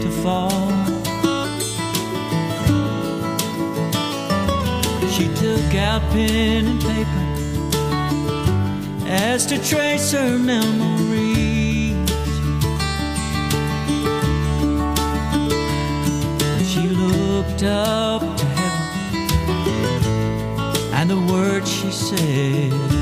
to 0.00 0.08
fall. 0.22 0.70
She 5.10 5.28
took 5.34 5.74
out 5.74 6.00
pen 6.12 6.68
and 6.68 6.80
paper 6.80 7.26
as 9.06 9.44
to 9.46 9.58
trace 9.62 10.12
her 10.12 10.38
memories. 10.38 11.92
She 16.66 16.88
looked 16.88 17.62
up 17.62 18.22
to 18.38 18.46
heaven, 18.58 20.04
and 20.94 21.10
the 21.10 21.20
words 21.30 21.70
she 21.70 21.90
said 21.90 23.01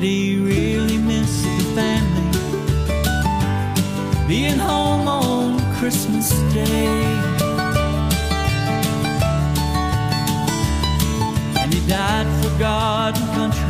Said 0.00 0.08
he 0.08 0.38
really 0.38 0.96
missed 0.96 1.42
the 1.44 1.64
family 1.74 2.24
being 4.26 4.58
home 4.58 5.06
on 5.06 5.60
Christmas 5.74 6.30
Day. 6.54 6.86
And 11.60 11.74
he 11.74 11.86
died 11.86 12.26
for 12.40 12.58
God 12.58 13.14
and 13.18 13.30
country 13.34 13.69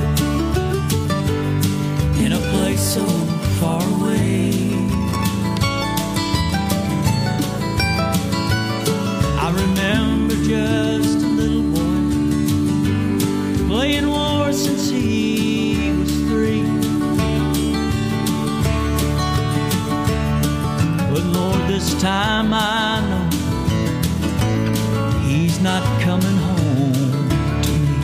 this 21.80 21.94
time 22.02 22.52
I 22.52 23.00
know 23.08 23.26
he's 25.26 25.60
not 25.60 25.82
coming 26.02 26.36
home 26.36 26.92
to 27.62 27.72
me. 27.72 27.96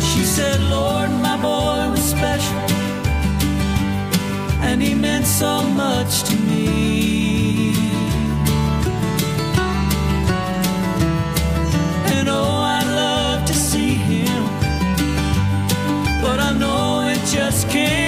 She 0.00 0.22
said, 0.24 0.60
Lord, 0.70 1.10
my 1.26 1.36
boy 1.36 1.90
was 1.90 2.02
special, 2.02 2.60
and 4.66 4.80
he 4.82 4.94
meant 4.94 5.26
so 5.26 5.62
much 5.62 6.22
to 6.22 6.36
me. 6.36 7.74
And 12.14 12.28
oh, 12.28 12.76
I'd 12.76 12.88
love 13.04 13.44
to 13.46 13.54
see 13.54 13.94
him, 14.10 14.42
but 16.22 16.40
I 16.40 16.50
know 16.58 17.08
it 17.08 17.20
just 17.26 17.68
can't 17.68 17.99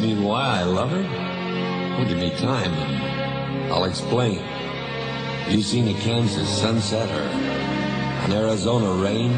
me 0.00 0.14
why 0.18 0.60
I 0.60 0.64
love 0.64 0.90
her? 0.90 1.02
Well, 1.02 2.08
give 2.08 2.18
me 2.18 2.30
time 2.36 2.72
and 2.72 3.72
I'll 3.72 3.84
explain. 3.84 4.38
Have 4.38 5.52
you 5.52 5.62
seen 5.62 5.88
a 5.88 5.94
Kansas 6.00 6.48
sunset 6.48 7.08
or 7.10 7.22
an 7.22 8.32
Arizona 8.32 9.02
rain? 9.02 9.30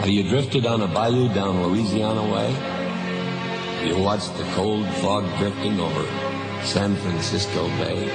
Have 0.00 0.08
you 0.08 0.22
drifted 0.28 0.66
on 0.66 0.80
a 0.80 0.88
bayou 0.88 1.32
down 1.32 1.62
Louisiana 1.62 2.22
way? 2.22 2.50
Have 2.52 3.86
you 3.86 4.02
watched 4.02 4.36
the 4.36 4.44
cold 4.54 4.86
fog 4.96 5.24
drifting 5.38 5.78
over 5.78 6.04
San 6.64 6.96
Francisco 6.96 7.68
Bay? 7.78 8.08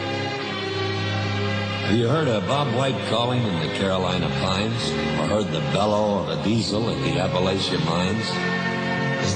Have 1.85 1.95
you 1.95 2.07
heard 2.07 2.27
a 2.27 2.41
Bob 2.41 2.75
White 2.75 2.99
calling 3.09 3.41
in 3.41 3.59
the 3.67 3.73
Carolina 3.75 4.27
pines? 4.41 4.89
Or 5.19 5.27
heard 5.27 5.47
the 5.47 5.61
bellow 5.71 6.19
of 6.23 6.29
a 6.29 6.43
diesel 6.43 6.89
in 6.89 7.01
the 7.03 7.21
Appalachia 7.21 7.83
mines? 7.85 8.56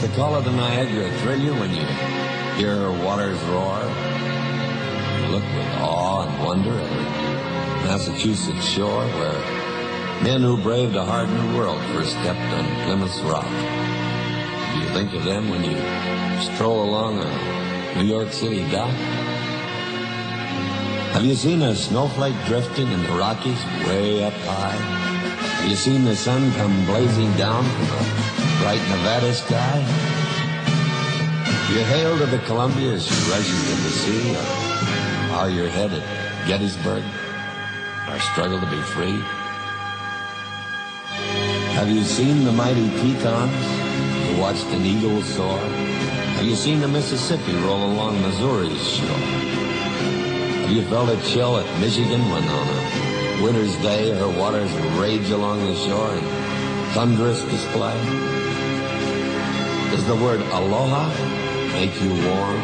The 0.02 0.08
call 0.16 0.34
of 0.34 0.46
the 0.46 0.52
Niagara 0.52 1.12
thrill 1.20 1.40
you 1.40 1.54
when 1.54 1.70
you 1.70 1.86
hear 2.58 2.76
her 2.76 2.92
waters 3.06 3.40
roar? 3.44 3.78
You 5.22 5.28
look 5.28 5.44
with 5.44 5.68
awe 5.78 6.26
and 6.28 6.44
wonder 6.44 6.74
at 6.74 6.90
her 6.90 7.86
Massachusetts 7.86 8.66
shore 8.66 9.06
where 9.06 10.24
men 10.24 10.42
who 10.42 10.58
braved 10.58 10.96
a 10.96 11.06
hard 11.06 11.30
new 11.30 11.56
world 11.56 11.80
first 11.94 12.14
stepped 12.14 12.40
on 12.40 12.66
Plymouth's 12.84 13.22
rock. 13.22 13.46
Do 14.74 14.80
you 14.80 14.90
think 14.90 15.14
of 15.14 15.24
them 15.24 15.52
when 15.52 15.64
you 15.64 15.78
stroll 16.42 16.84
along 16.84 17.20
a 17.20 17.96
New 18.02 18.06
York 18.06 18.32
City 18.32 18.68
dock? 18.72 18.90
Have 21.14 21.24
you 21.24 21.36
seen 21.36 21.62
a 21.62 21.76
snowflake 21.76 22.36
drifting 22.48 22.92
in 22.92 23.04
the 23.04 23.10
Rockies 23.10 23.64
way 23.86 24.24
up 24.24 24.34
high? 24.34 24.72
Have 25.62 25.70
you 25.70 25.76
seen 25.76 26.06
the 26.06 26.16
sun 26.16 26.52
come 26.54 26.86
blazing 26.88 27.32
down 27.38 27.64
from 27.64 28.38
a 28.38 28.41
bright 28.62 28.82
Nevada 28.90 29.34
sky? 29.34 29.80
You 31.74 31.84
hail 31.84 32.16
to 32.20 32.28
the 32.28 32.38
Columbia 32.46 32.94
as 32.94 33.10
rushes 33.28 33.72
into 33.72 33.82
the 33.82 33.90
sea, 33.90 34.36
or 34.36 35.30
bow 35.30 35.46
your 35.48 35.68
head 35.68 35.92
at 35.92 36.48
Gettysburg, 36.48 37.04
our 38.08 38.20
struggle 38.20 38.60
to 38.60 38.70
be 38.70 38.82
free? 38.94 39.20
Have 41.74 41.90
you 41.90 42.04
seen 42.04 42.44
the 42.44 42.52
mighty 42.52 42.88
Tetons? 43.02 44.30
You 44.30 44.38
watched 44.40 44.68
an 44.68 44.86
eagle 44.86 45.24
soar? 45.24 45.58
Have 46.38 46.46
you 46.46 46.56
seen 46.56 46.82
the 46.82 46.88
Mississippi 46.88 47.56
roll 47.66 47.84
along 47.92 48.22
Missouri's 48.22 48.88
shore? 48.88 49.26
Have 50.62 50.72
you 50.72 50.84
felt 50.84 51.10
a 51.10 51.20
chill 51.32 51.58
at 51.58 51.80
Michigan 51.80 52.22
when 52.30 52.44
on 52.44 52.68
a 52.68 53.44
winter's 53.44 53.76
day 53.78 54.12
her 54.12 54.30
waters 54.30 54.72
rage 55.00 55.32
along 55.32 55.66
the 55.66 55.76
shore 55.76 56.14
in 56.14 56.24
thunderous 56.94 57.42
display? 57.46 58.41
Does 60.02 60.18
the 60.18 60.26
word 60.26 60.42
aloha 60.42 61.10
make 61.74 61.94
you 62.02 62.10
warm? 62.10 62.58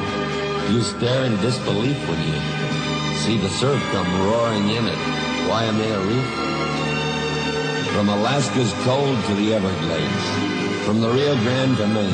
You 0.74 0.82
stare 0.82 1.24
in 1.26 1.38
disbelief 1.38 1.96
when 2.10 2.18
you 2.26 2.34
see 3.22 3.38
the 3.38 3.48
surf 3.62 3.80
come 3.92 4.10
roaring 4.26 4.68
in 4.70 4.84
at 4.90 4.98
Waimea 5.46 6.00
Reef? 6.02 6.30
From 7.94 8.10
Alaska's 8.10 8.74
cold 8.82 9.24
to 9.26 9.36
the 9.36 9.54
Everglades, 9.54 10.26
from 10.84 11.00
the 11.00 11.10
Rio 11.10 11.36
Grande 11.44 11.78
to 11.78 11.86
Maine, 11.86 12.10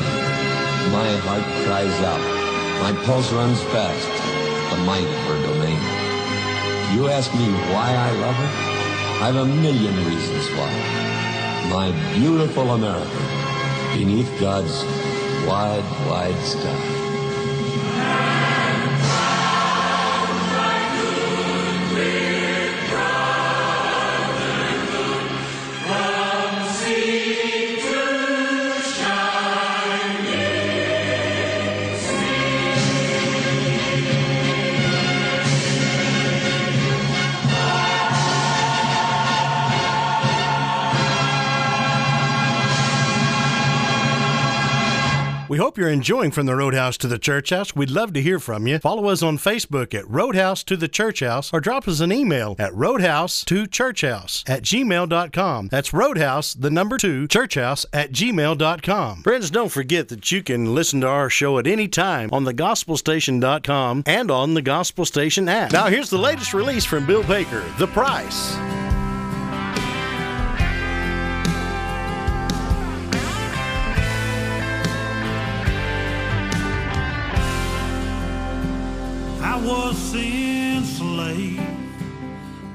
My 0.92 1.08
heart 1.24 1.46
cries 1.64 1.98
out. 2.04 2.20
My 2.84 2.92
pulse 3.06 3.32
runs 3.32 3.62
fast. 3.72 4.12
The 4.72 4.84
might 4.84 5.08
of 5.08 5.24
her 5.24 5.40
domain. 5.40 5.80
You 6.94 7.08
ask 7.08 7.32
me 7.32 7.48
why 7.72 7.96
I 7.96 8.10
love 8.20 8.36
her? 8.36 9.24
I've 9.24 9.36
a 9.36 9.46
million 9.46 9.96
reasons 10.04 10.50
why. 10.50 10.68
My 11.70 12.12
beautiful 12.12 12.72
America, 12.72 13.96
beneath 13.96 14.28
God's 14.38 14.84
wide, 15.46 15.84
wide 16.08 16.40
sky. 16.42 17.03
Hope 45.74 45.80
you're 45.80 45.88
enjoying 45.88 46.30
From 46.30 46.46
the 46.46 46.54
Roadhouse 46.54 46.96
to 46.98 47.08
the 47.08 47.18
Church 47.18 47.50
House. 47.50 47.74
We'd 47.74 47.90
love 47.90 48.12
to 48.12 48.22
hear 48.22 48.38
from 48.38 48.68
you. 48.68 48.78
Follow 48.78 49.06
us 49.08 49.24
on 49.24 49.38
Facebook 49.38 49.92
at 49.92 50.08
Roadhouse 50.08 50.62
to 50.62 50.76
the 50.76 50.86
Church 50.86 51.18
House 51.18 51.52
or 51.52 51.58
drop 51.58 51.88
us 51.88 51.98
an 51.98 52.12
email 52.12 52.54
at 52.60 52.72
roadhouse 52.72 53.44
to 53.46 53.66
churchhouse 53.66 54.44
at 54.48 54.62
gmail.com. 54.62 55.68
That's 55.72 55.92
roadhouse, 55.92 56.54
the 56.54 56.70
number 56.70 56.96
two, 56.96 57.26
churchhouse 57.26 57.86
at 57.92 58.12
gmail.com. 58.12 59.24
Friends, 59.24 59.50
don't 59.50 59.72
forget 59.72 60.10
that 60.10 60.30
you 60.30 60.44
can 60.44 60.76
listen 60.76 61.00
to 61.00 61.08
our 61.08 61.28
show 61.28 61.58
at 61.58 61.66
any 61.66 61.88
time 61.88 62.30
on 62.32 62.44
thegospelstation.com 62.44 64.04
and 64.06 64.30
on 64.30 64.54
the 64.54 64.62
Gospel 64.62 65.04
Station 65.04 65.48
app. 65.48 65.72
Now, 65.72 65.86
here's 65.86 66.10
the 66.10 66.18
latest 66.18 66.54
release 66.54 66.84
from 66.84 67.04
Bill 67.04 67.24
Baker 67.24 67.64
The 67.78 67.88
Price. 67.88 68.83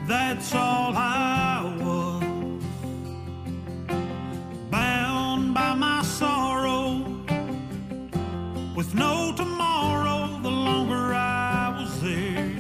That's 0.10 0.56
all 0.56 0.94
I 0.98 1.72
was. 1.84 2.64
Bound 4.72 5.54
by 5.54 5.76
my 5.76 6.02
sorrow. 6.02 7.06
With 8.76 8.96
no 8.96 9.32
tomorrow, 9.38 10.40
the 10.42 10.50
longer 10.50 11.14
I 11.14 11.80
was 11.80 12.02
there, 12.02 12.56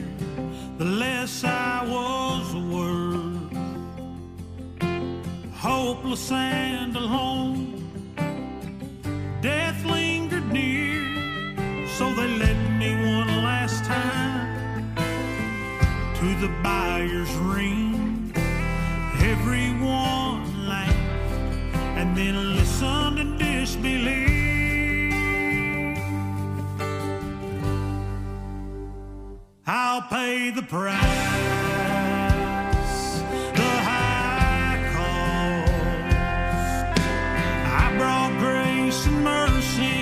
the 0.78 0.86
less 0.86 1.44
I 1.44 1.86
was 1.96 2.54
worth. 2.76 3.52
Hopeless 5.56 6.32
and 6.32 6.96
alone. 6.96 7.58
Death 9.42 9.84
lingered 9.86 10.54
near, 10.54 11.88
so 11.98 12.14
they 12.14 12.28
led 12.28 12.69
the 16.40 16.48
buyer's 16.64 17.34
ring. 17.36 18.32
Everyone 19.22 20.68
laughed 20.70 20.96
and 21.98 22.16
then 22.16 22.56
listened 22.56 23.20
in 23.20 23.38
disbelief. 23.38 24.40
I'll 29.68 30.04
pay 30.04 30.52
the 30.52 30.62
price. 30.62 31.02
The 33.60 33.74
high 33.90 34.80
cost. 34.96 35.74
I 37.82 37.96
brought 37.98 38.34
grace 38.40 39.06
and 39.08 39.24
mercy 39.26 39.99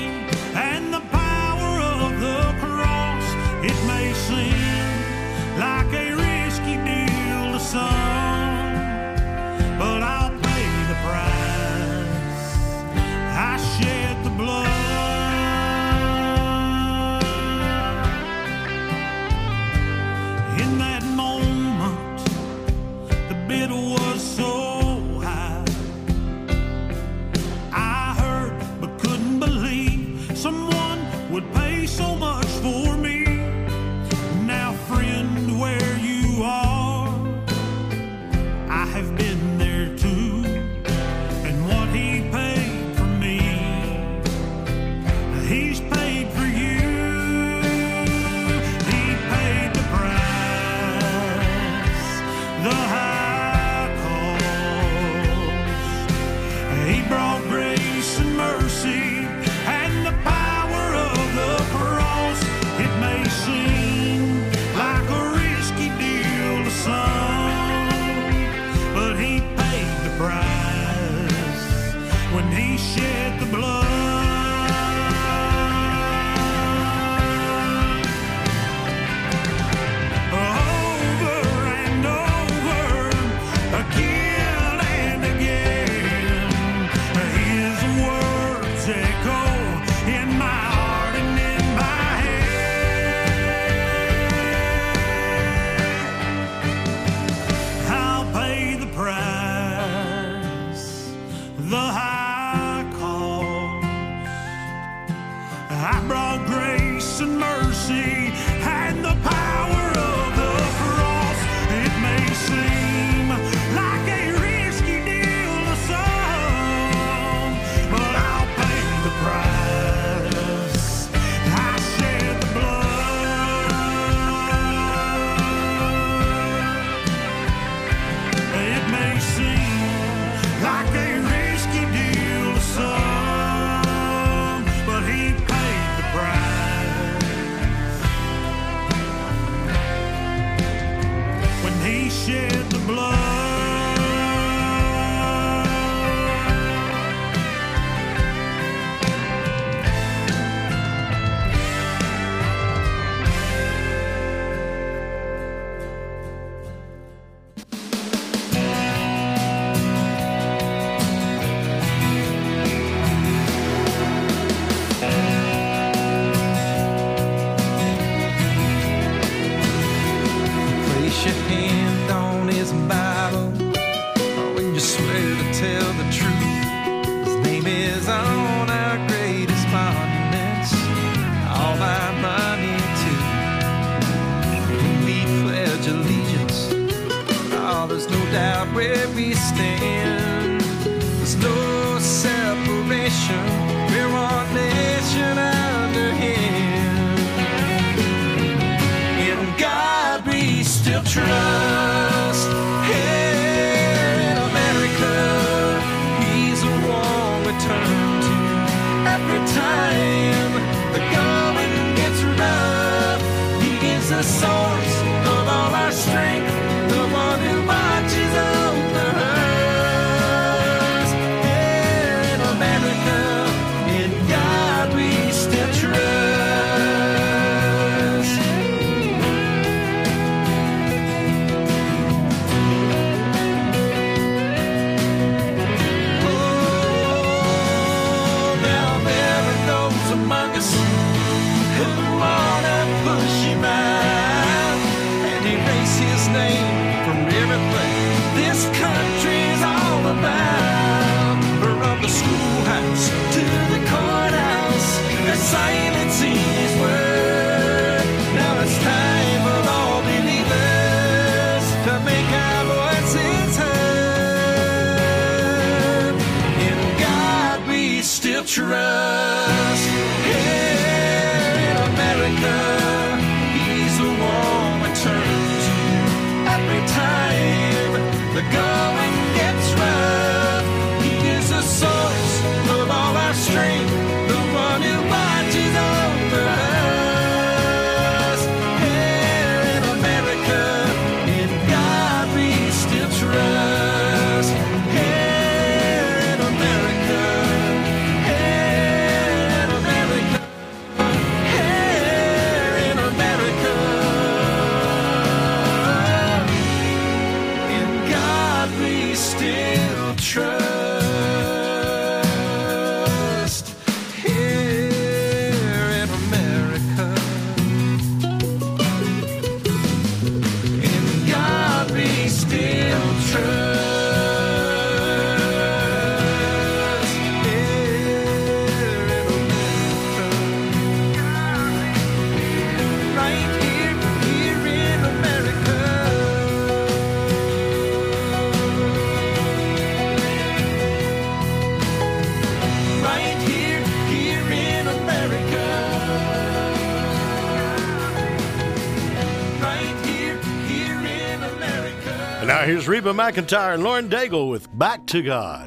Reba 352.87 353.11
McEntire 353.11 353.73
and 353.73 353.83
Lauren 353.83 354.09
Daigle 354.09 354.49
with 354.49 354.69
Back 354.77 355.05
to 355.07 355.21
God. 355.21 355.66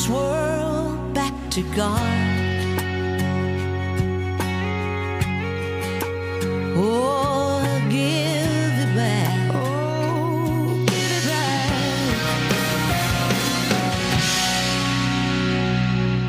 This 0.00 0.08
world 0.08 1.12
back 1.12 1.34
to 1.50 1.62
God. 1.74 2.00
Oh, 6.74 7.86
give 7.90 7.98
it 8.00 8.96
back. 8.96 9.54
Oh, 9.54 10.86
give 10.86 10.96
it 10.96 11.26
back. 11.26 11.72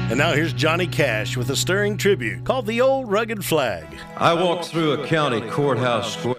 And 0.09 0.17
now 0.17 0.33
here's 0.33 0.51
Johnny 0.51 0.87
Cash 0.87 1.37
with 1.37 1.49
a 1.49 1.55
stirring 1.55 1.95
tribute 1.95 2.43
called 2.43 2.65
The 2.65 2.81
Old 2.81 3.09
Rugged 3.09 3.45
Flag. 3.45 3.87
I 4.17 4.33
walked 4.33 4.65
through 4.65 5.01
a 5.01 5.07
county 5.07 5.39
courthouse 5.49 6.17
square. 6.17 6.35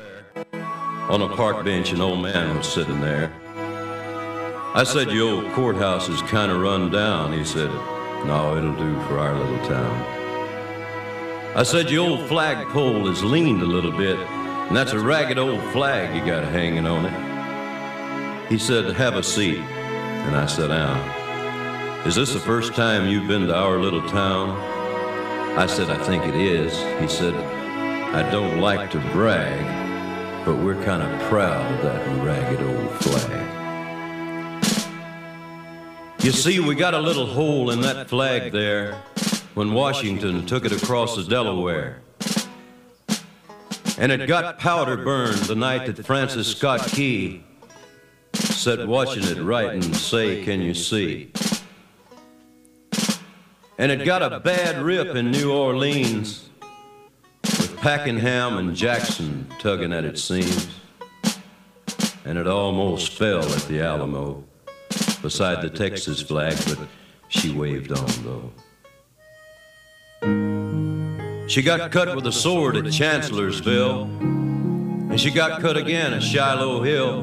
On 1.08 1.22
a 1.22 1.28
park 1.34 1.64
bench, 1.64 1.92
an 1.92 2.02
old 2.02 2.20
man 2.20 2.58
was 2.58 2.70
sitting 2.70 3.00
there. 3.00 3.32
I 4.74 4.84
said, 4.84 5.10
Your 5.10 5.34
old 5.34 5.52
courthouse 5.52 6.08
is 6.08 6.22
kind 6.22 6.50
of 6.50 6.58
run 6.62 6.90
down. 6.90 7.34
He 7.34 7.44
said, 7.44 7.70
No, 8.24 8.56
it'll 8.56 8.74
do 8.74 8.94
for 9.02 9.18
our 9.18 9.38
little 9.38 9.68
town. 9.68 10.02
I 11.54 11.62
said, 11.62 11.90
Your 11.90 12.08
old 12.08 12.26
flagpole 12.26 13.06
has 13.08 13.22
leaned 13.22 13.60
a 13.60 13.66
little 13.66 13.92
bit, 13.92 14.18
and 14.18 14.74
that's 14.74 14.92
a 14.92 14.98
ragged 14.98 15.36
old 15.36 15.62
flag 15.72 16.16
you 16.16 16.24
got 16.24 16.44
hanging 16.44 16.86
on 16.86 17.04
it. 17.04 18.50
He 18.50 18.56
said, 18.56 18.90
Have 18.94 19.16
a 19.16 19.22
seat. 19.22 19.58
And 19.58 20.34
I 20.34 20.46
sat 20.46 20.68
down. 20.68 22.06
Is 22.06 22.14
this 22.14 22.32
the 22.32 22.40
first 22.40 22.74
time 22.74 23.10
you've 23.10 23.28
been 23.28 23.48
to 23.48 23.54
our 23.54 23.76
little 23.76 24.08
town? 24.08 24.58
I 25.58 25.66
said, 25.66 25.90
I 25.90 26.02
think 26.02 26.24
it 26.24 26.34
is. 26.34 26.72
He 26.98 27.08
said, 27.08 27.34
I 28.14 28.28
don't 28.30 28.58
like 28.58 28.90
to 28.92 29.00
brag, 29.12 30.46
but 30.46 30.56
we're 30.56 30.82
kind 30.82 31.02
of 31.02 31.28
proud 31.28 31.70
of 31.74 31.82
that 31.82 32.24
ragged 32.24 32.62
old 32.62 32.90
flag. 33.02 33.61
You 36.22 36.30
see, 36.30 36.60
we 36.60 36.76
got 36.76 36.94
a 36.94 37.00
little 37.00 37.26
hole 37.26 37.70
in 37.70 37.80
that 37.80 38.08
flag 38.08 38.52
there 38.52 38.94
when 39.54 39.74
Washington 39.74 40.46
took 40.46 40.64
it 40.64 40.70
across 40.70 41.16
the 41.16 41.24
Delaware. 41.24 42.00
And 43.98 44.12
it 44.12 44.28
got 44.28 44.60
powder 44.60 44.98
burned 44.98 45.38
the 45.38 45.56
night 45.56 45.86
that 45.86 46.06
Francis 46.06 46.46
Scott 46.46 46.86
Key 46.86 47.42
sat 48.34 48.86
watching 48.86 49.24
it 49.24 49.42
write 49.42 49.72
and 49.72 49.96
say, 49.96 50.44
Can 50.44 50.62
you 50.62 50.74
see? 50.74 51.32
And 53.76 53.90
it 53.90 54.04
got 54.04 54.22
a 54.22 54.38
bad 54.38 54.80
rip 54.80 55.16
in 55.16 55.32
New 55.32 55.52
Orleans 55.52 56.50
with 57.42 57.76
Pakenham 57.78 58.58
and 58.58 58.76
Jackson 58.76 59.48
tugging 59.58 59.92
at 59.92 60.04
its 60.04 60.22
seams. 60.22 60.68
And 62.24 62.38
it 62.38 62.46
almost 62.46 63.12
fell 63.14 63.42
at 63.42 63.62
the 63.62 63.80
Alamo 63.80 64.44
beside 65.22 65.62
the 65.62 65.70
Texas 65.70 66.20
flag, 66.20 66.56
but 66.66 66.78
she 67.28 67.52
waved 67.52 67.92
on 67.92 68.08
though. 68.24 68.52
She 71.48 71.62
got 71.62 71.90
cut 71.90 72.14
with 72.14 72.26
a 72.26 72.32
sword 72.32 72.76
at 72.76 72.92
Chancellorsville, 72.92 74.02
and 74.02 75.20
she 75.20 75.30
got 75.30 75.60
cut 75.60 75.76
again 75.76 76.12
at 76.14 76.22
Shiloh 76.22 76.82
Hill. 76.82 77.22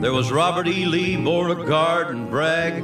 There 0.00 0.12
was 0.12 0.30
Robert 0.30 0.68
E. 0.68 0.84
Lee, 0.84 1.16
Beauregard, 1.16 2.14
and 2.14 2.30
Bragg, 2.30 2.74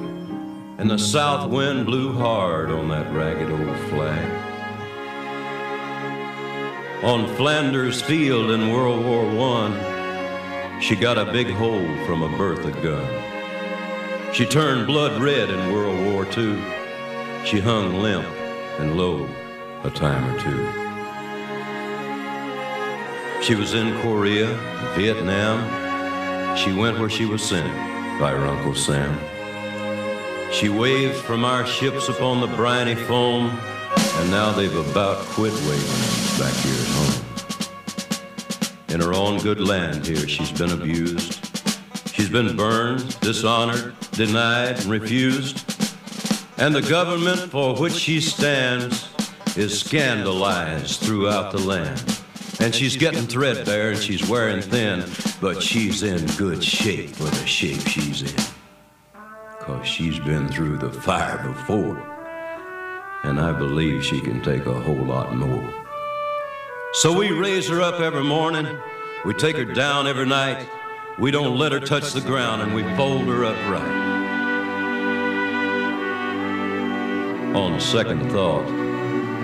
and 0.78 0.90
the 0.90 0.98
south 0.98 1.50
wind 1.50 1.86
blew 1.86 2.12
hard 2.12 2.70
on 2.70 2.88
that 2.88 3.14
ragged 3.14 3.50
old 3.50 3.78
flag. 3.90 4.30
On 7.04 7.32
Flanders 7.36 8.02
Field 8.02 8.50
in 8.50 8.72
World 8.72 9.04
War 9.04 9.60
I, 9.60 10.80
she 10.80 10.96
got 10.96 11.16
a 11.16 11.30
big 11.30 11.48
hole 11.50 12.06
from 12.06 12.22
a 12.22 12.36
Bertha 12.36 12.72
gun. 12.82 13.23
She 14.34 14.44
turned 14.44 14.88
blood 14.88 15.22
red 15.22 15.48
in 15.48 15.72
World 15.72 16.12
War 16.12 16.26
II. 16.36 16.60
She 17.44 17.60
hung 17.60 18.02
limp 18.02 18.26
and 18.80 18.96
low 18.96 19.28
a 19.84 19.90
time 19.90 20.24
or 20.28 20.40
two. 20.40 20.66
She 23.44 23.54
was 23.54 23.74
in 23.74 23.96
Korea, 24.00 24.48
Vietnam. 24.96 26.56
She 26.56 26.72
went 26.72 26.98
where 26.98 27.08
she 27.08 27.26
was 27.26 27.44
sent 27.44 27.72
by 28.18 28.32
her 28.32 28.44
Uncle 28.44 28.74
Sam. 28.74 29.16
She 30.50 30.68
waved 30.68 31.14
from 31.14 31.44
our 31.44 31.64
ships 31.64 32.08
upon 32.08 32.40
the 32.40 32.48
briny 32.56 32.96
foam, 32.96 33.56
and 33.96 34.30
now 34.32 34.50
they've 34.50 34.74
about 34.90 35.18
quit 35.26 35.52
waving 35.52 36.40
back 36.40 36.54
here 36.54 36.74
at 36.74 36.88
home. 36.98 37.24
In 38.88 39.00
her 39.00 39.14
own 39.14 39.38
good 39.38 39.60
land 39.60 40.04
here, 40.04 40.26
she's 40.26 40.50
been 40.50 40.72
abused. 40.72 41.43
She's 42.14 42.28
been 42.28 42.56
burned, 42.56 43.18
dishonored, 43.18 43.92
denied, 44.12 44.78
and 44.78 44.86
refused. 44.86 45.64
And 46.58 46.72
the 46.72 46.80
government 46.80 47.50
for 47.50 47.74
which 47.74 47.94
she 47.94 48.20
stands 48.20 49.08
is 49.56 49.80
scandalized 49.80 51.00
throughout 51.00 51.50
the 51.50 51.58
land. 51.58 52.20
And 52.60 52.72
she's 52.72 52.96
getting 52.96 53.26
threadbare 53.26 53.90
and 53.90 53.98
she's 53.98 54.28
wearing 54.28 54.62
thin, 54.62 55.04
but 55.40 55.60
she's 55.60 56.04
in 56.04 56.24
good 56.36 56.62
shape 56.62 57.10
for 57.10 57.24
the 57.24 57.46
shape 57.46 57.80
she's 57.80 58.22
in. 58.22 58.44
Cause 59.58 59.84
she's 59.84 60.20
been 60.20 60.46
through 60.46 60.78
the 60.78 60.92
fire 60.92 61.42
before. 61.48 61.98
And 63.24 63.40
I 63.40 63.50
believe 63.50 64.04
she 64.04 64.20
can 64.20 64.40
take 64.40 64.66
a 64.66 64.72
whole 64.72 65.04
lot 65.04 65.34
more. 65.34 65.74
So 66.92 67.12
we 67.12 67.32
raise 67.32 67.68
her 67.70 67.82
up 67.82 67.98
every 67.98 68.22
morning. 68.22 68.68
We 69.24 69.34
take 69.34 69.56
her 69.56 69.64
down 69.64 70.06
every 70.06 70.26
night. 70.26 70.64
We 71.16 71.30
don't 71.30 71.56
let 71.56 71.70
her 71.70 71.78
touch 71.78 72.12
the 72.12 72.20
ground 72.20 72.62
and 72.62 72.74
we 72.74 72.82
fold 72.96 73.28
her 73.28 73.44
upright. 73.44 74.04
On 77.54 77.78
second 77.78 78.32
thought, 78.32 78.66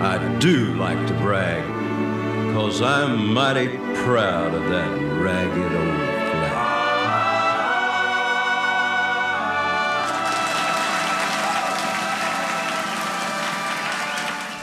I 0.01 0.37
do 0.39 0.73
like 0.75 1.07
to 1.07 1.13
brag, 1.13 1.63
cause 2.53 2.81
I'm 2.81 3.33
mighty 3.33 3.69
proud 4.03 4.53
of 4.53 4.69
that 4.69 4.99
ragged 5.21 5.73
old 5.73 6.20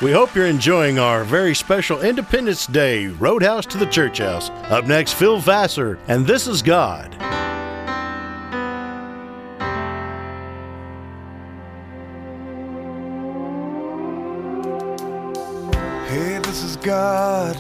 We 0.00 0.12
hope 0.12 0.32
you're 0.32 0.46
enjoying 0.46 1.00
our 1.00 1.24
very 1.24 1.56
special 1.56 2.02
Independence 2.02 2.68
Day 2.68 3.08
Roadhouse 3.08 3.66
to 3.66 3.78
the 3.78 3.86
Church 3.86 4.18
House. 4.18 4.48
Up 4.70 4.84
next, 4.84 5.14
Phil 5.14 5.40
Vassar, 5.40 5.98
and 6.06 6.24
this 6.24 6.46
is 6.46 6.62
God. 6.62 7.12
Hey, 16.06 16.38
this 16.44 16.62
is 16.62 16.76
God. 16.76 17.56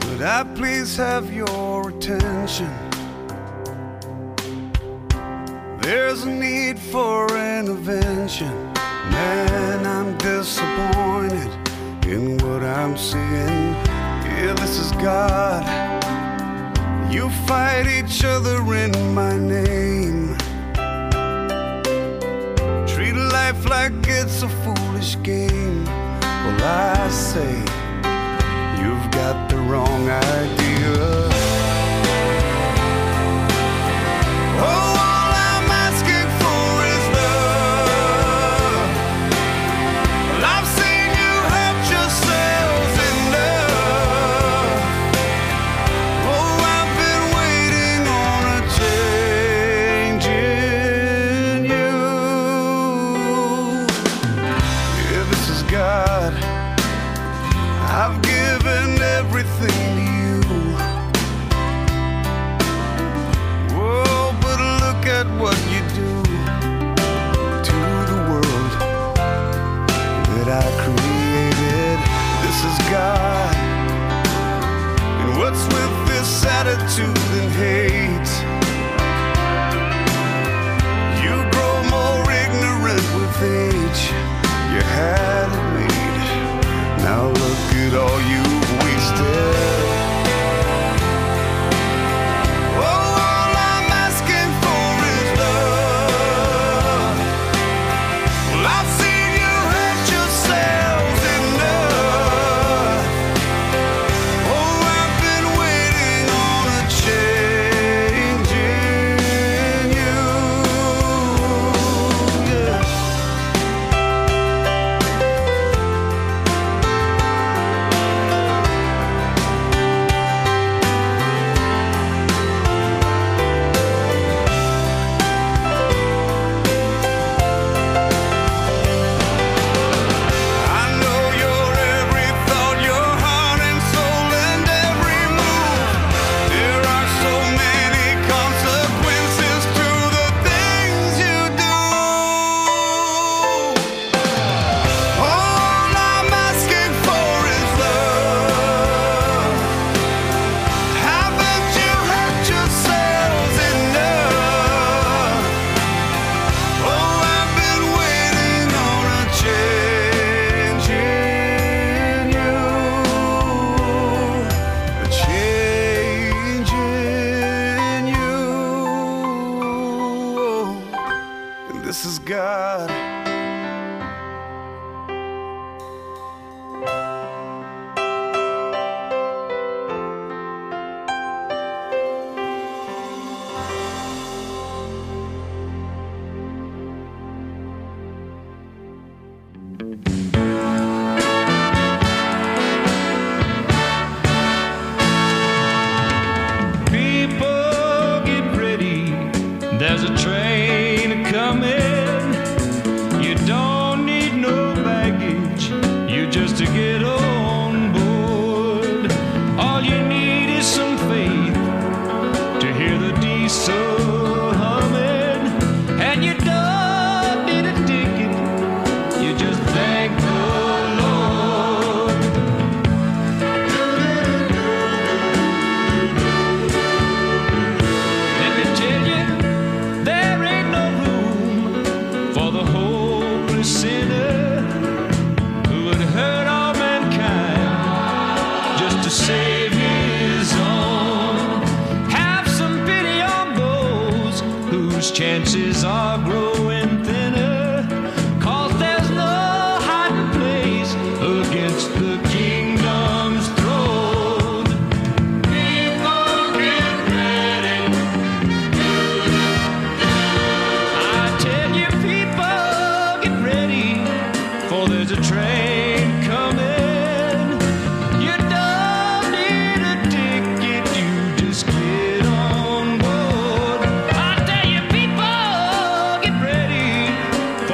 Could 0.00 0.22
I 0.22 0.50
please 0.56 0.96
have 0.96 1.30
your 1.30 1.90
attention? 1.90 2.72
There's 5.82 6.22
a 6.22 6.30
need 6.30 6.78
for 6.78 7.26
intervention. 7.36 8.73
Man, 9.10 9.86
I'm 9.86 10.16
disappointed 10.18 11.50
in 12.06 12.38
what 12.38 12.62
I'm 12.62 12.96
seeing. 12.96 13.74
Yeah, 14.24 14.54
this 14.58 14.78
is 14.78 14.92
God. 14.92 15.62
You 17.12 17.30
fight 17.46 17.86
each 17.86 18.24
other 18.24 18.58
in 18.74 19.14
my 19.14 19.36
name. 19.36 20.36
Treat 22.86 23.14
life 23.14 23.64
like 23.68 23.92
it's 24.06 24.42
a 24.42 24.48
foolish 24.48 25.16
game. 25.22 25.84
Well, 25.84 26.64
I 26.64 27.08
say, 27.10 27.54
you've 28.80 29.10
got 29.10 29.48
the 29.48 29.58
wrong 29.68 30.08
idea. 30.08 31.33
hate. 77.54 78.32
You 81.24 81.36
grow 81.54 81.76
more 81.94 82.24
ignorant 82.42 83.06
with 83.16 83.36
age. 83.42 84.02
You 84.72 84.82
had 84.98 85.48
a 85.50 85.64
lead. 85.74 86.18
Now 87.02 87.28
look 87.28 87.64
at 87.84 87.94
all 87.94 88.20
you 88.32 88.43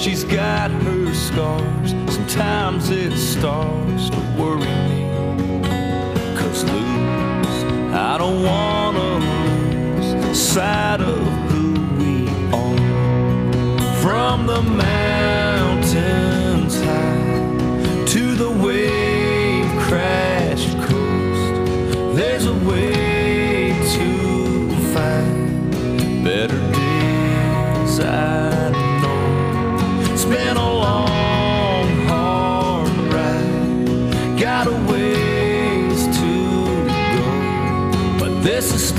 she's 0.00 0.24
got 0.24 0.70
her 0.70 1.14
scars. 1.14 1.90
Sometimes 2.08 2.88
it 2.90 3.14
starts 3.16 4.08
to 4.08 4.16
worry 4.38 4.64
me. 4.88 5.60
Cause 6.36 6.64
lose, 6.64 7.64
I 7.92 8.16
don't 8.16 8.42
wanna 8.42 9.18
lose 9.18 10.40
sight 10.40 11.02
of 11.02 11.18
who 11.50 11.72
we 11.98 12.28
are. 12.54 14.00
From 14.00 14.46
the 14.46 14.62
mountains 14.62 14.99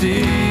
this 0.02 0.41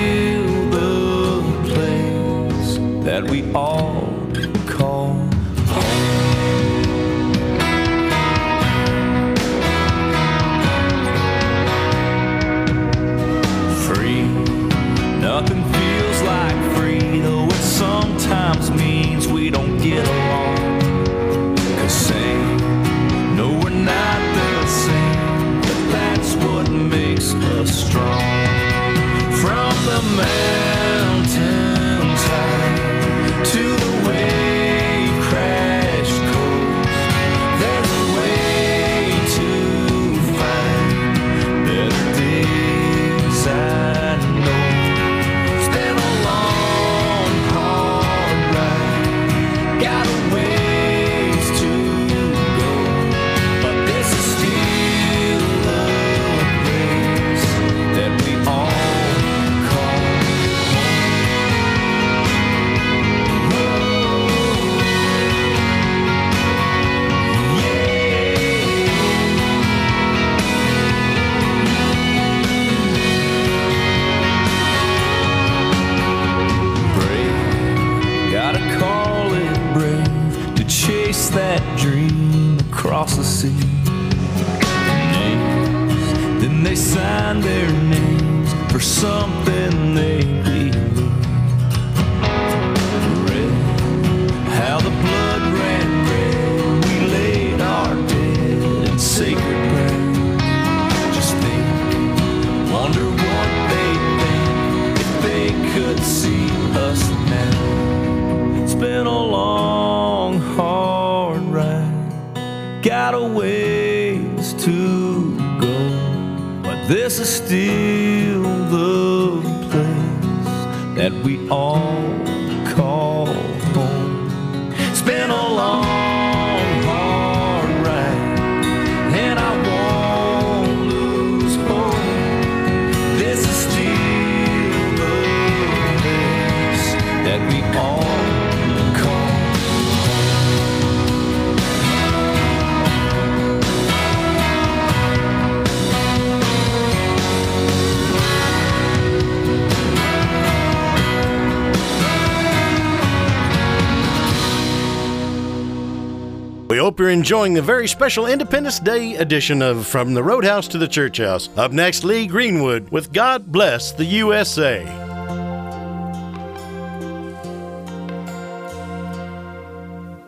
enjoying 157.22 157.54
the 157.54 157.62
very 157.62 157.88
special 157.88 158.26
Independence 158.26 158.80
Day 158.80 159.14
edition 159.14 159.62
of 159.62 159.86
From 159.86 160.16
the 160.16 160.24
Roadhouse 160.24 160.68
to 160.70 160.80
the 160.80 160.88
Church 160.88 161.20
House. 161.20 161.56
Up 161.56 161.72
next, 161.72 162.04
Lee 162.04 162.26
Greenwood 162.26 162.90
with 162.90 163.14
God 163.14 163.52
Bless 163.52 163.92
the 163.92 164.06
USA. 164.06 164.82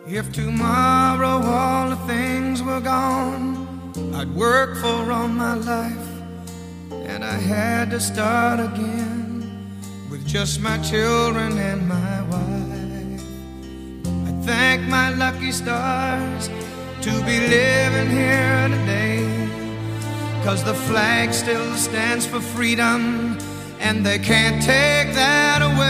If 0.06 0.32
tomorrow 0.32 1.42
all 1.44 1.90
the 1.90 1.96
things 2.06 2.62
were 2.62 2.80
gone 2.80 3.66
I'd 4.14 4.32
work 4.32 4.76
for 4.76 5.10
all 5.10 5.26
my 5.26 5.54
life 5.54 6.08
and 6.92 7.24
I 7.24 7.38
had 7.54 7.90
to 7.90 7.98
start 7.98 8.60
again 8.60 9.74
with 10.08 10.24
just 10.24 10.60
my 10.60 10.78
children 10.78 11.58
and 11.58 11.88
my 11.88 12.22
wife. 12.30 13.22
I 14.28 14.46
thank 14.46 14.82
my 14.82 15.10
lucky 15.10 15.50
stars 15.50 16.53
to 17.04 17.10
be 17.26 17.38
living 17.38 18.08
here 18.08 18.66
today 18.70 19.20
cause 20.42 20.64
the 20.64 20.72
flag 20.72 21.34
still 21.34 21.74
stands 21.74 22.24
for 22.24 22.40
freedom 22.40 23.36
and 23.78 24.06
they 24.06 24.18
can't 24.18 24.62
take 24.62 25.12
that 25.14 25.60
away. 25.60 25.84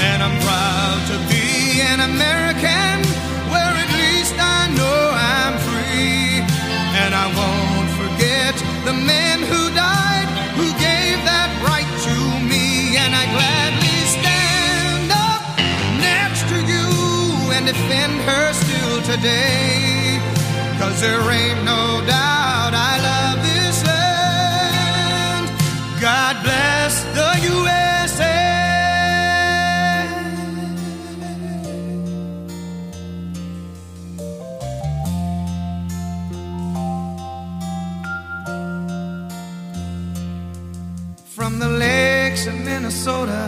And 0.00 0.22
I'm 0.22 0.38
proud 0.46 1.00
to 1.10 1.18
be 1.26 1.80
an 1.82 2.00
American 2.12 3.02
where 3.50 3.74
at 3.84 3.90
least 3.98 4.36
I 4.38 4.70
know 4.78 5.00
I'm 5.34 5.58
free. 5.66 6.38
And 7.02 7.12
I 7.24 7.26
won't 7.34 7.90
forget 7.98 8.54
the 8.84 8.92
men 8.94 9.40
who 9.42 9.74
died, 9.74 9.87
defend 17.72 18.20
her 18.22 18.52
still 18.54 19.02
today. 19.02 20.18
Cause 20.78 21.00
there 21.02 21.20
ain't 21.20 21.64
no 21.64 22.00
doubt 22.06 22.72
I 22.90 22.92
love 23.08 23.38
this 23.48 23.76
land. 23.90 25.46
God 26.00 26.34
bless 26.46 26.92
the 27.18 27.30
USA. 27.52 28.38
From 41.36 41.58
the 41.58 41.68
lakes 41.68 42.46
of 42.46 42.54
Minnesota 42.54 43.44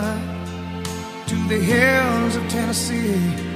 to 1.25 1.35
the 1.47 1.57
hills 1.57 2.35
of 2.35 2.47
Tennessee, 2.49 3.50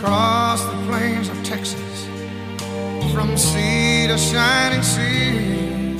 across 0.00 0.64
the 0.64 0.86
plains 0.86 1.28
of 1.28 1.36
Texas, 1.44 2.06
from 3.12 3.36
sea 3.36 4.06
to 4.06 4.16
shining 4.16 4.82
sea, 4.82 5.98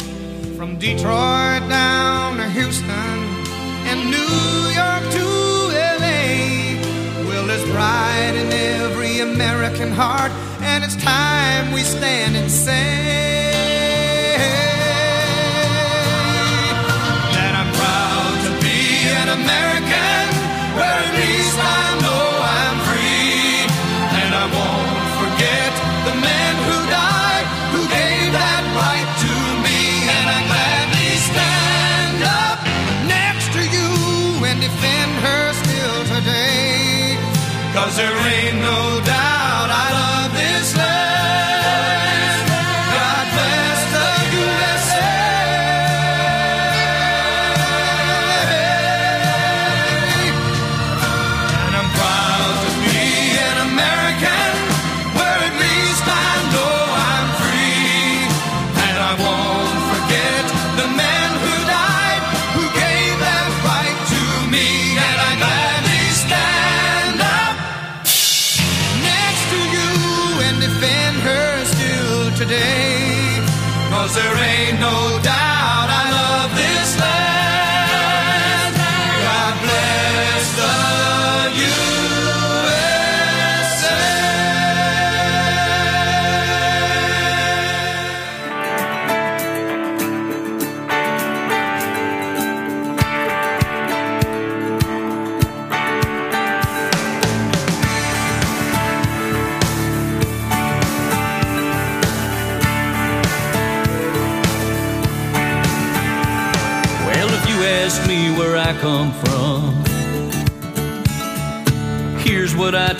from 0.57 0.79
Detroit 0.79 1.69
down 1.69 2.39
to 2.39 2.49
Houston 2.49 2.89
and 3.89 4.01
New 4.17 4.37
York 4.81 5.05
to 5.17 5.27
LA. 6.01 7.29
Well, 7.29 7.47
there's 7.47 7.71
pride 7.73 8.37
in 8.37 8.51
every 8.51 9.21
American 9.21 9.93
heart, 9.93 10.33
and 10.63 10.83
it's 10.83 10.97
time 10.97 11.71
we 11.71 11.83
stand 11.83 12.39
and 12.39 12.51
say 12.51 13.10
Cause 37.91 37.97
there 37.97 38.17
ain't 38.17 38.59
no 38.61 39.01
doubt 39.05 39.20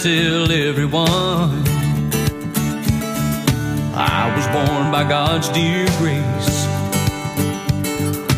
tell 0.03 0.51
everyone. 0.51 1.63
I 3.95 4.33
was 4.35 4.47
born 4.47 4.91
by 4.91 5.05
God's 5.07 5.51
dear 5.51 5.85
grace 5.99 6.65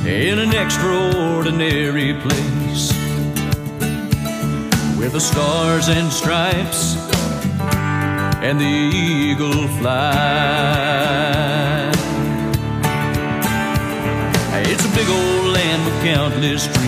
in 0.04 0.40
an 0.40 0.52
extraordinary 0.56 2.14
place 2.14 2.92
with 4.98 5.12
the 5.12 5.20
stars 5.20 5.86
and 5.88 6.12
stripes 6.12 6.96
and 8.42 8.60
the 8.60 8.64
eagle 8.64 9.68
fly. 9.78 10.32
It's 14.66 14.84
a 14.84 14.88
big 14.96 15.08
old 15.08 15.54
land 15.54 15.84
with 15.84 16.02
countless 16.02 16.66
dreams. 16.66 16.81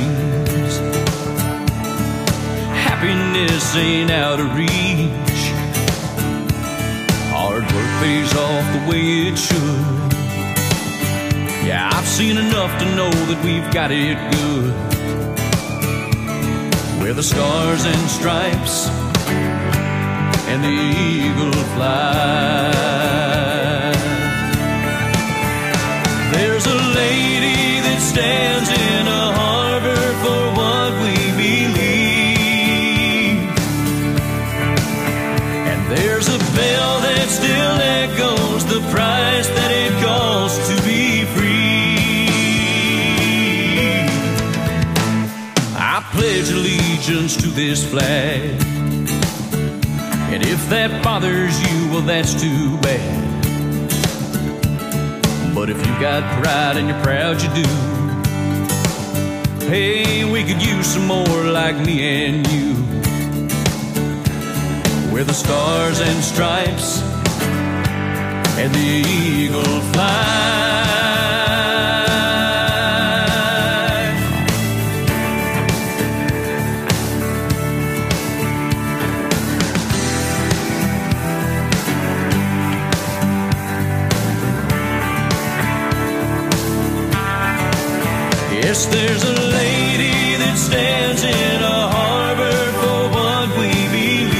Happiness 3.74 3.92
ain't 3.92 4.10
out 4.10 4.38
of 4.38 4.54
reach. 4.54 5.42
Hard 7.32 7.62
work 7.62 7.90
pays 8.00 8.32
off 8.36 8.72
the 8.72 8.88
way 8.88 9.28
it 9.28 9.36
should. 9.36 10.12
Yeah, 11.66 11.90
I've 11.92 12.06
seen 12.06 12.36
enough 12.38 12.78
to 12.78 12.84
know 12.94 13.10
that 13.10 13.44
we've 13.44 13.72
got 13.72 13.90
it 13.90 14.16
good. 14.32 14.74
Where 17.00 17.14
the 17.14 17.22
stars 17.22 17.84
and 17.84 18.08
stripes 18.08 18.88
and 20.48 20.62
the 20.62 20.68
eagle 20.68 21.52
fly. 21.74 22.93
This 47.54 47.88
flag. 47.88 48.40
And 50.32 50.42
if 50.42 50.68
that 50.70 51.04
bothers 51.04 51.60
you, 51.62 51.88
well, 51.90 52.00
that's 52.00 52.34
too 52.34 52.76
bad. 52.78 53.24
But 55.54 55.70
if 55.70 55.78
you 55.78 55.92
got 56.00 56.22
pride 56.42 56.76
and 56.76 56.88
you're 56.88 57.02
proud, 57.02 57.40
you 57.40 57.48
do. 57.62 57.68
Hey, 59.68 60.24
we 60.24 60.42
could 60.42 60.60
use 60.60 60.86
some 60.88 61.06
more 61.06 61.44
like 61.44 61.76
me 61.76 62.26
and 62.26 62.46
you. 62.48 62.74
Where 65.12 65.24
the 65.24 65.32
stars 65.32 66.00
and 66.00 66.24
stripes 66.24 67.00
and 68.58 68.74
the 68.74 69.04
eagle 69.08 69.80
fly. 69.92 70.73
Yes, 88.74 88.86
there's 88.86 89.22
a 89.22 89.34
lady 89.52 90.34
that 90.42 90.58
stands 90.58 91.22
in 91.22 91.62
a 91.62 91.88
harbor 91.94 92.58
for 92.80 93.08
what 93.14 93.48
we 93.56 93.70
believe. 93.94 94.34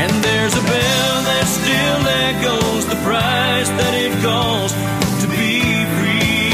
And 0.00 0.10
there's 0.24 0.54
a 0.54 0.62
bell 0.62 1.22
that 1.28 1.44
still 1.44 2.08
echoes 2.24 2.86
the 2.86 2.96
price 3.04 3.68
that 3.68 3.92
it 3.92 4.12
costs 4.24 4.78
to 5.20 5.28
be 5.28 5.60
free. 5.98 6.46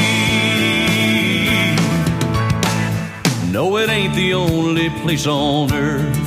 No, 3.52 3.76
it 3.76 3.88
ain't 3.88 4.16
the 4.16 4.34
only 4.34 4.90
place 4.90 5.28
on 5.28 5.72
earth, 5.72 6.26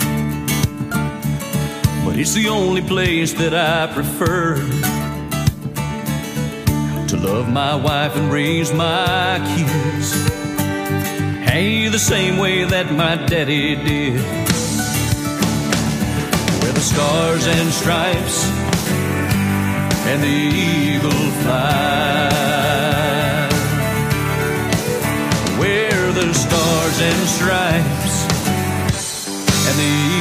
but 2.05 2.15
it's 2.17 2.33
the 2.33 2.47
only 2.47 2.81
place 2.81 3.33
that 3.33 3.53
I 3.53 3.93
prefer 3.93 4.78
love 7.33 7.47
my 7.47 7.75
wife 7.75 8.15
and 8.15 8.31
raise 8.31 8.73
my 8.73 9.39
kids. 9.53 10.07
Hey, 11.49 11.87
the 11.87 11.99
same 11.99 12.37
way 12.37 12.63
that 12.63 12.91
my 12.91 13.15
daddy 13.27 13.75
did. 13.75 14.19
Where 16.59 16.73
the 16.79 16.85
stars 16.91 17.45
and 17.45 17.69
stripes 17.81 18.37
and 20.09 20.19
the 20.23 20.39
eagle 20.69 21.25
fly. 21.41 22.29
Where 25.61 26.11
the 26.19 26.33
stars 26.33 26.97
and 27.09 27.21
stripes 27.37 28.15
and 29.67 29.75
the 29.83 30.18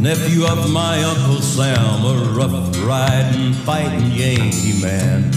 nephew 0.00 0.44
of 0.46 0.70
my 0.70 1.02
Uncle 1.02 1.40
Sam, 1.40 2.04
a 2.04 2.32
rough 2.36 2.84
riding, 2.84 3.52
fighting 3.52 4.10
Yankee 4.12 4.80
man. 4.82 5.30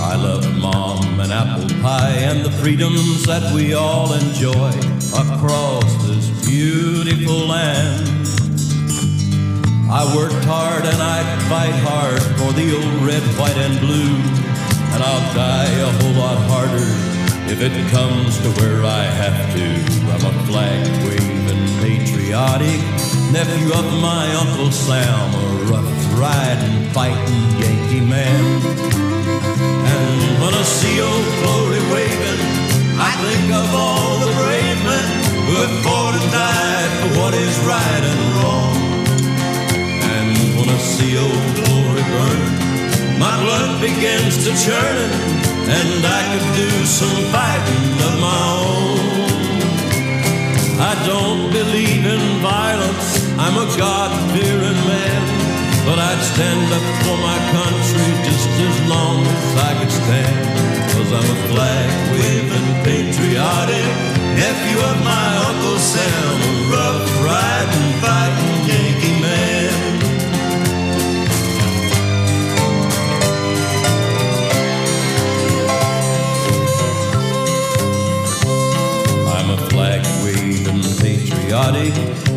I 0.00 0.16
love 0.16 0.44
mom 0.58 1.20
and 1.20 1.32
apple 1.32 1.68
pie 1.82 2.16
and 2.18 2.44
the 2.44 2.50
freedoms 2.50 3.26
that 3.26 3.54
we 3.54 3.74
all 3.74 4.12
enjoy 4.12 4.70
across 5.14 5.84
this 6.06 6.28
beautiful 6.48 7.46
land. 7.46 8.08
I 9.90 10.02
worked 10.16 10.44
hard 10.44 10.84
and 10.84 11.02
I 11.02 11.22
fight 11.48 11.74
hard 11.82 12.22
for 12.38 12.52
the 12.52 12.74
old 12.74 13.02
red, 13.06 13.22
white, 13.38 13.58
and 13.58 13.78
blue, 13.80 14.16
and 14.94 15.02
I'll 15.02 15.34
die 15.34 15.70
a 15.82 15.90
whole 16.00 16.14
lot 16.14 16.38
harder 16.48 17.10
if 17.52 17.60
it 17.60 17.74
comes 17.90 18.38
to 18.38 18.48
where 18.60 18.84
I 18.84 19.04
have 19.04 19.54
to. 19.54 19.66
I'm 20.12 20.24
a 20.26 20.46
flag 20.46 20.86
waving, 21.04 21.39
patriotic 22.30 22.80
nephew 23.32 23.72
of 23.74 23.86
my 24.00 24.24
Uncle 24.36 24.70
Sam, 24.70 25.34
a 25.34 25.46
rough 25.66 26.18
riding, 26.18 26.88
fighting 26.90 27.42
Yankee 27.58 28.06
man. 28.06 28.44
And 29.90 30.40
when 30.40 30.54
I 30.54 30.62
see 30.62 31.00
old 31.00 31.26
glory 31.42 31.82
waving, 31.90 32.40
I 33.02 33.10
think 33.26 33.46
of 33.52 33.74
all 33.74 34.18
the 34.22 34.30
brave 34.38 34.78
men 34.86 35.08
who 35.46 35.54
have 35.58 35.74
fought 35.82 36.14
and 36.20 36.30
died 36.30 36.90
for 37.00 37.10
what 37.18 37.34
is 37.34 37.54
right 37.66 38.04
and 38.12 38.22
wrong. 38.38 38.76
And 40.14 40.30
when 40.54 40.68
I 40.68 40.78
see 40.78 41.18
old 41.18 41.46
glory 41.58 42.04
burn, 42.14 43.18
my 43.18 43.34
blood 43.42 43.80
begins 43.80 44.44
to 44.44 44.50
churn, 44.54 45.10
and 45.66 46.06
I 46.06 46.22
could 46.30 46.48
do 46.54 46.70
some 46.86 47.24
fighting 47.34 47.90
of 48.06 48.20
my 48.20 48.42
own. 48.68 49.19
I 50.80 50.94
don't 51.04 51.52
believe 51.52 52.06
in 52.06 52.24
violence, 52.40 53.20
I'm 53.36 53.56
a 53.60 53.68
God-fearing 53.76 54.80
man. 54.88 55.22
But 55.84 55.98
I'd 55.98 56.22
stand 56.32 56.72
up 56.72 56.86
for 57.04 57.16
my 57.20 57.38
country 57.52 58.08
just 58.24 58.48
as 58.48 58.76
long 58.88 59.20
as 59.26 59.52
I 59.68 59.70
could 59.78 59.92
stand. 59.92 60.36
Cause 60.92 61.10
I'm 61.12 61.28
a 61.36 61.38
flag 61.52 61.88
waving 62.12 62.68
patriotic 62.84 64.20
nephew 64.40 64.78
of 64.80 64.96
my 65.04 65.28
Uncle 65.48 65.78
Sam, 65.78 66.36
a 66.48 66.52
rough 66.72 67.08
riding, 67.28 67.99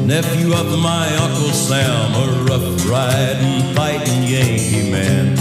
nephew 0.06 0.54
of 0.54 0.80
my 0.80 1.08
Uncle 1.18 1.52
Sam, 1.52 2.14
a 2.16 2.44
rough 2.48 2.90
riding, 2.90 3.76
fighting 3.76 4.24
Yankee 4.24 4.90
man. 4.90 5.38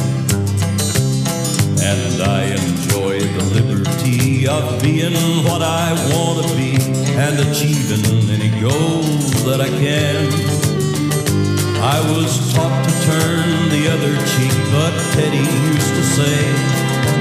And 1.79 2.23
I 2.23 2.43
enjoy 2.59 3.21
the 3.21 3.45
liberty 3.55 4.49
of 4.49 4.83
being 4.83 5.15
what 5.45 5.63
I 5.63 5.93
want 6.11 6.47
to 6.47 6.57
be 6.57 6.75
and 7.15 7.39
achieving 7.47 8.31
any 8.31 8.51
goal 8.61 9.03
that 9.47 9.61
I 9.61 9.69
can. 9.69 10.27
I 11.83 11.99
was 12.11 12.53
taught 12.55 12.85
to 12.87 12.93
turn 13.07 13.69
the 13.71 13.87
other 13.95 14.15
cheek, 14.35 14.55
but 14.75 14.93
Teddy 15.15 15.47
used 15.73 15.95
to 15.99 16.05
say, 16.17 16.37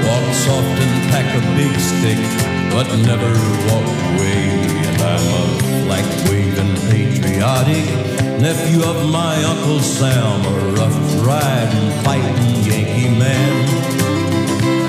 walk 0.06 0.26
soft 0.34 0.76
and 0.82 1.10
pack 1.10 1.28
a 1.34 1.42
big 1.56 1.74
stick, 1.78 2.18
but 2.72 2.86
never 3.06 3.32
walk 3.70 3.86
away. 4.14 4.50
And 4.88 5.02
I'm 5.02 5.68
a 5.68 5.71
flag 5.92 6.28
waving 6.28 6.74
patriotic 6.88 7.86
nephew 8.40 8.80
of 8.82 9.10
my 9.10 9.36
Uncle 9.44 9.80
Sam, 9.80 10.40
a 10.40 10.54
rough 10.78 10.98
riding, 11.26 11.90
fighting 12.04 12.64
Yankee 12.64 13.12
man. 13.22 13.54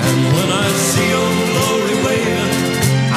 And 0.06 0.20
when 0.34 0.48
I 0.64 0.68
see 0.88 1.10
old 1.20 1.40
glory 1.52 1.96
waving, 2.06 2.54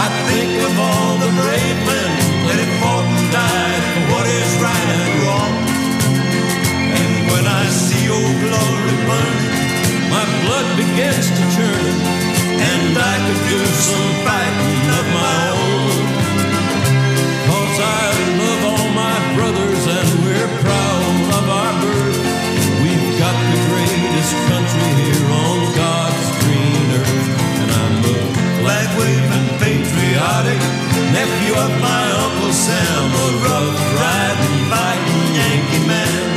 I 0.06 0.08
think 0.28 0.52
of 0.68 0.74
all 0.90 1.14
the 1.24 1.32
brave 1.40 1.80
men 1.92 2.12
that 2.48 2.58
have 2.64 2.74
fought 2.82 3.08
and 3.08 3.28
died 3.40 3.84
for 3.94 4.04
what 4.12 4.26
is 4.40 4.52
right 4.68 4.90
and 4.98 5.08
wrong. 5.24 5.54
And 7.00 7.14
when 7.32 7.46
I 7.48 7.64
see 7.84 8.04
old 8.18 8.38
glory 8.46 8.98
burn, 9.08 9.38
my 10.12 10.26
blood 10.44 10.68
begins 10.84 11.28
to 11.38 11.44
churn, 11.56 11.96
and 12.72 12.94
I 13.00 13.16
could 13.24 13.42
do 13.54 13.60
some 13.90 14.10
fighting 14.26 14.86
of 15.00 15.06
my 15.22 15.40
own. 15.52 15.67
We're 20.48 20.64
proud 20.64 21.02
of 21.38 21.46
our 21.50 21.74
birth. 21.84 22.20
We've 22.84 23.20
got 23.20 23.36
the 23.52 23.60
greatest 23.68 24.34
country 24.48 24.90
here 25.04 25.28
on 25.28 25.60
God's 25.76 26.28
green 26.44 26.88
earth. 26.96 27.28
And 27.62 27.70
I'm 27.82 27.96
a 28.04 28.18
flag 28.62 28.88
waving 29.00 29.48
patriotic 29.60 30.62
nephew 31.12 31.54
of 31.56 31.72
my 31.82 32.04
Uncle 32.26 32.54
Sam, 32.54 33.12
a 33.12 33.28
rough 33.44 33.80
riding, 34.00 34.58
fighting 34.72 35.26
Yankee 35.36 35.88
man. 35.88 36.37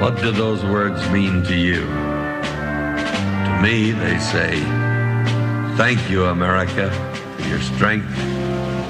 What 0.00 0.18
do 0.18 0.30
those 0.30 0.64
words 0.64 1.06
mean 1.10 1.42
to 1.42 1.54
you? 1.54 1.82
To 1.82 3.60
me, 3.62 3.90
they 3.90 4.18
say, 4.18 4.58
Thank 5.76 6.08
you, 6.08 6.24
America, 6.24 6.90
for 7.36 7.46
your 7.46 7.60
strength, 7.60 8.08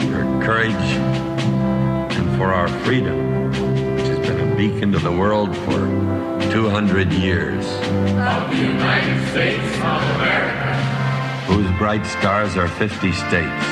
your 0.05 0.23
courage, 0.41 0.73
and 0.73 2.39
for 2.39 2.53
our 2.53 2.69
freedom, 2.85 3.51
which 3.97 4.07
has 4.07 4.21
been 4.21 4.53
a 4.53 4.55
beacon 4.55 4.93
to 4.93 5.01
the 5.01 5.11
world 5.11 5.57
for 5.57 5.81
200 6.53 7.13
years, 7.13 7.67
of 7.67 8.49
the 8.49 8.59
United 8.59 9.31
States 9.33 9.67
of 9.79 10.03
America. 10.15 10.77
whose 11.49 11.77
bright 11.77 12.07
stars 12.07 12.57
are 12.57 12.69
50 12.69 13.11
states, 13.11 13.65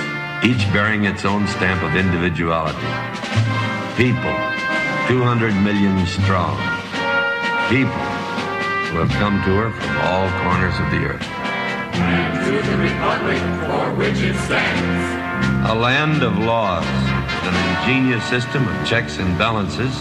each 0.43 0.67
bearing 0.73 1.05
its 1.05 1.25
own 1.25 1.47
stamp 1.47 1.85
of 1.85 1.95
individuality. 1.95 2.79
People, 3.97 4.35
200 5.07 5.55
million 5.63 6.05
strong. 6.05 6.78
People 7.69 7.93
who 8.89 8.97
have 8.97 9.11
come 9.21 9.45
to 9.45 9.51
her 9.57 9.71
from 9.71 9.97
all 9.99 10.31
corners 10.41 10.73
of 10.81 10.91
the 10.91 11.05
earth. 11.05 11.23
And 11.93 12.47
to 12.47 12.67
the 12.67 12.79
republic 12.79 13.37
for 13.69 13.95
which 13.95 14.17
it 14.25 14.35
stands. 14.47 15.71
A 15.71 15.75
land 15.75 16.23
of 16.23 16.39
laws, 16.39 16.87
an 16.87 17.85
ingenious 17.85 18.25
system 18.25 18.67
of 18.67 18.87
checks 18.87 19.19
and 19.19 19.37
balances 19.37 19.95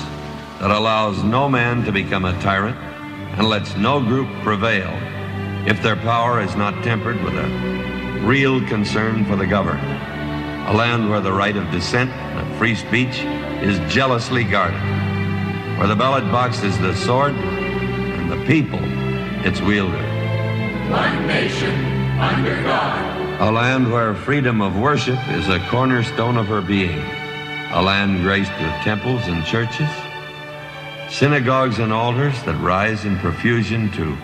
that 0.62 0.72
allows 0.72 1.22
no 1.24 1.50
man 1.50 1.84
to 1.84 1.92
become 1.92 2.24
a 2.24 2.40
tyrant 2.42 2.78
and 3.38 3.50
lets 3.50 3.76
no 3.76 4.00
group 4.00 4.30
prevail 4.44 4.90
if 5.68 5.84
their 5.84 5.98
power 5.98 6.40
is 6.40 6.56
not 6.56 6.82
tempered 6.86 7.22
with 7.22 7.34
a 7.34 8.22
real 8.24 8.66
concern 8.68 9.26
for 9.26 9.36
the 9.36 9.46
governed. 9.46 9.86
A 10.70 10.74
land 10.74 11.10
where 11.10 11.20
the 11.20 11.34
right 11.34 11.58
of 11.58 11.70
dissent 11.72 12.12
and 12.12 12.48
of 12.48 12.58
free 12.58 12.76
speech 12.76 13.24
is 13.62 13.78
jealously 13.94 14.46
guarded, 14.46 14.80
where 15.78 15.88
the 15.88 15.98
ballot 15.98 16.24
box 16.32 16.64
is 16.64 16.80
the 16.80 16.96
sword 16.96 17.36
people 18.48 18.80
its 19.46 19.62
wielder. 19.62 20.04
One 20.90 21.28
nation 21.28 21.76
under 22.20 22.64
God. 22.64 23.42
A 23.42 23.52
land 23.52 23.92
where 23.92 24.16
freedom 24.16 24.62
of 24.62 24.80
worship 24.80 25.20
is 25.30 25.48
a 25.50 25.60
cornerstone 25.70 26.38
of 26.38 26.48
her 26.48 26.62
being. 26.62 27.04
A 27.72 27.82
land 27.82 28.22
graced 28.24 28.52
with 28.60 28.72
temples 28.84 29.28
and 29.28 29.46
churches 29.46 29.90
synagogues 31.10 31.80
and 31.80 31.94
altars 31.94 32.42
that 32.44 32.56
rise 32.62 33.06
in 33.06 33.18
profusion 33.18 33.90
to 33.92 34.18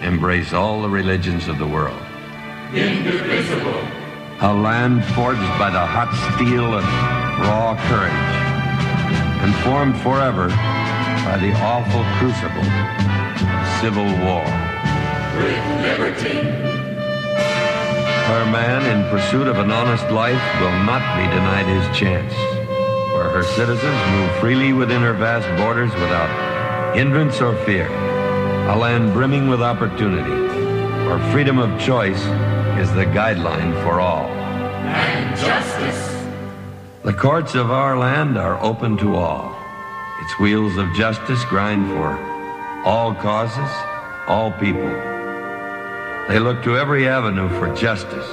embrace 0.00 0.52
all 0.52 0.82
the 0.82 0.88
religions 0.88 1.46
of 1.46 1.58
the 1.58 1.66
world. 1.66 2.00
Indivisible. 2.74 3.86
A 4.40 4.52
land 4.52 5.04
forged 5.14 5.40
by 5.58 5.70
the 5.70 5.84
hot 5.84 6.12
steel 6.34 6.74
of 6.74 6.84
raw 7.46 7.76
courage 7.88 8.12
and 9.42 9.54
formed 9.62 9.96
forever 10.00 10.48
by 10.48 11.38
the 11.38 11.52
awful 11.60 12.02
crucible 12.18 13.01
civil 13.80 14.04
war. 14.24 14.44
With 15.36 15.64
liberty. 15.82 16.38
Where 18.28 18.46
man, 18.46 18.82
in 18.86 19.10
pursuit 19.10 19.48
of 19.48 19.58
an 19.58 19.70
honest 19.70 20.08
life, 20.10 20.42
will 20.60 20.78
not 20.84 21.02
be 21.18 21.26
denied 21.34 21.66
his 21.66 21.96
chance. 21.96 22.32
Where 23.12 23.28
her 23.30 23.42
citizens 23.42 24.10
move 24.12 24.30
freely 24.40 24.72
within 24.72 25.02
her 25.02 25.14
vast 25.14 25.48
borders 25.60 25.92
without 25.94 26.94
hindrance 26.94 27.40
or 27.40 27.56
fear. 27.64 27.88
A 28.68 28.76
land 28.76 29.12
brimming 29.12 29.48
with 29.48 29.60
opportunity, 29.60 30.30
where 31.06 31.18
freedom 31.32 31.58
of 31.58 31.80
choice 31.80 32.22
is 32.78 32.92
the 32.92 33.04
guideline 33.04 33.72
for 33.82 34.00
all. 34.00 34.26
And 34.26 35.36
justice. 35.36 36.26
The 37.02 37.12
courts 37.12 37.54
of 37.54 37.70
our 37.70 37.98
land 37.98 38.38
are 38.38 38.62
open 38.62 38.96
to 38.98 39.16
all. 39.16 39.56
Its 40.20 40.38
wheels 40.38 40.76
of 40.76 40.92
justice 40.94 41.44
grind 41.46 41.88
for 41.88 42.31
all 42.84 43.14
causes, 43.14 43.70
all 44.26 44.50
people. 44.52 44.90
They 46.28 46.38
look 46.38 46.62
to 46.64 46.76
every 46.76 47.06
avenue 47.06 47.48
for 47.58 47.74
justice, 47.74 48.28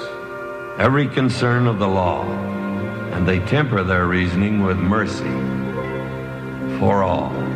every 0.77 1.07
concern 1.07 1.67
of 1.67 1.79
the 1.79 1.87
law, 1.87 2.23
and 3.13 3.27
they 3.27 3.39
temper 3.39 3.83
their 3.83 4.07
reasoning 4.07 4.63
with 4.63 4.77
mercy 4.77 5.29
for 6.79 7.03
all. 7.03 7.48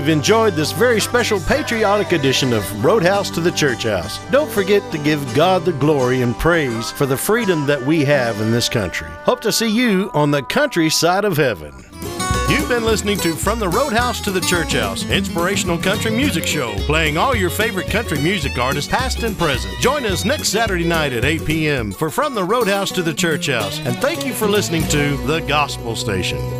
you've 0.00 0.08
enjoyed 0.08 0.54
this 0.54 0.72
very 0.72 0.98
special 0.98 1.38
patriotic 1.40 2.12
edition 2.12 2.54
of 2.54 2.82
Roadhouse 2.82 3.28
to 3.28 3.38
the 3.38 3.50
Church 3.50 3.82
House. 3.82 4.18
Don't 4.30 4.50
forget 4.50 4.80
to 4.92 4.96
give 4.96 5.34
God 5.34 5.66
the 5.66 5.74
glory 5.74 6.22
and 6.22 6.34
praise 6.38 6.90
for 6.90 7.04
the 7.04 7.18
freedom 7.18 7.66
that 7.66 7.82
we 7.82 8.02
have 8.06 8.40
in 8.40 8.50
this 8.50 8.66
country. 8.66 9.08
Hope 9.24 9.40
to 9.42 9.52
see 9.52 9.68
you 9.68 10.10
on 10.14 10.30
the 10.30 10.42
countryside 10.42 11.26
of 11.26 11.36
heaven. 11.36 11.74
You've 12.48 12.70
been 12.70 12.86
listening 12.86 13.18
to 13.18 13.34
From 13.34 13.58
the 13.58 13.68
Roadhouse 13.68 14.22
to 14.22 14.30
the 14.30 14.40
Church 14.40 14.72
House, 14.72 15.04
inspirational 15.10 15.76
country 15.76 16.12
music 16.12 16.46
show, 16.46 16.72
playing 16.86 17.18
all 17.18 17.36
your 17.36 17.50
favorite 17.50 17.90
country 17.90 18.22
music 18.22 18.56
artists, 18.56 18.90
past 18.90 19.22
and 19.22 19.36
present. 19.36 19.78
Join 19.80 20.06
us 20.06 20.24
next 20.24 20.48
Saturday 20.48 20.86
night 20.86 21.12
at 21.12 21.26
8 21.26 21.44
p.m. 21.44 21.92
for 21.92 22.08
From 22.08 22.34
the 22.34 22.42
Roadhouse 22.44 22.90
to 22.92 23.02
the 23.02 23.12
Church 23.12 23.48
House, 23.48 23.78
and 23.80 23.94
thank 23.98 24.24
you 24.24 24.32
for 24.32 24.48
listening 24.48 24.84
to 24.84 25.18
The 25.26 25.40
Gospel 25.40 25.94
Station. 25.94 26.59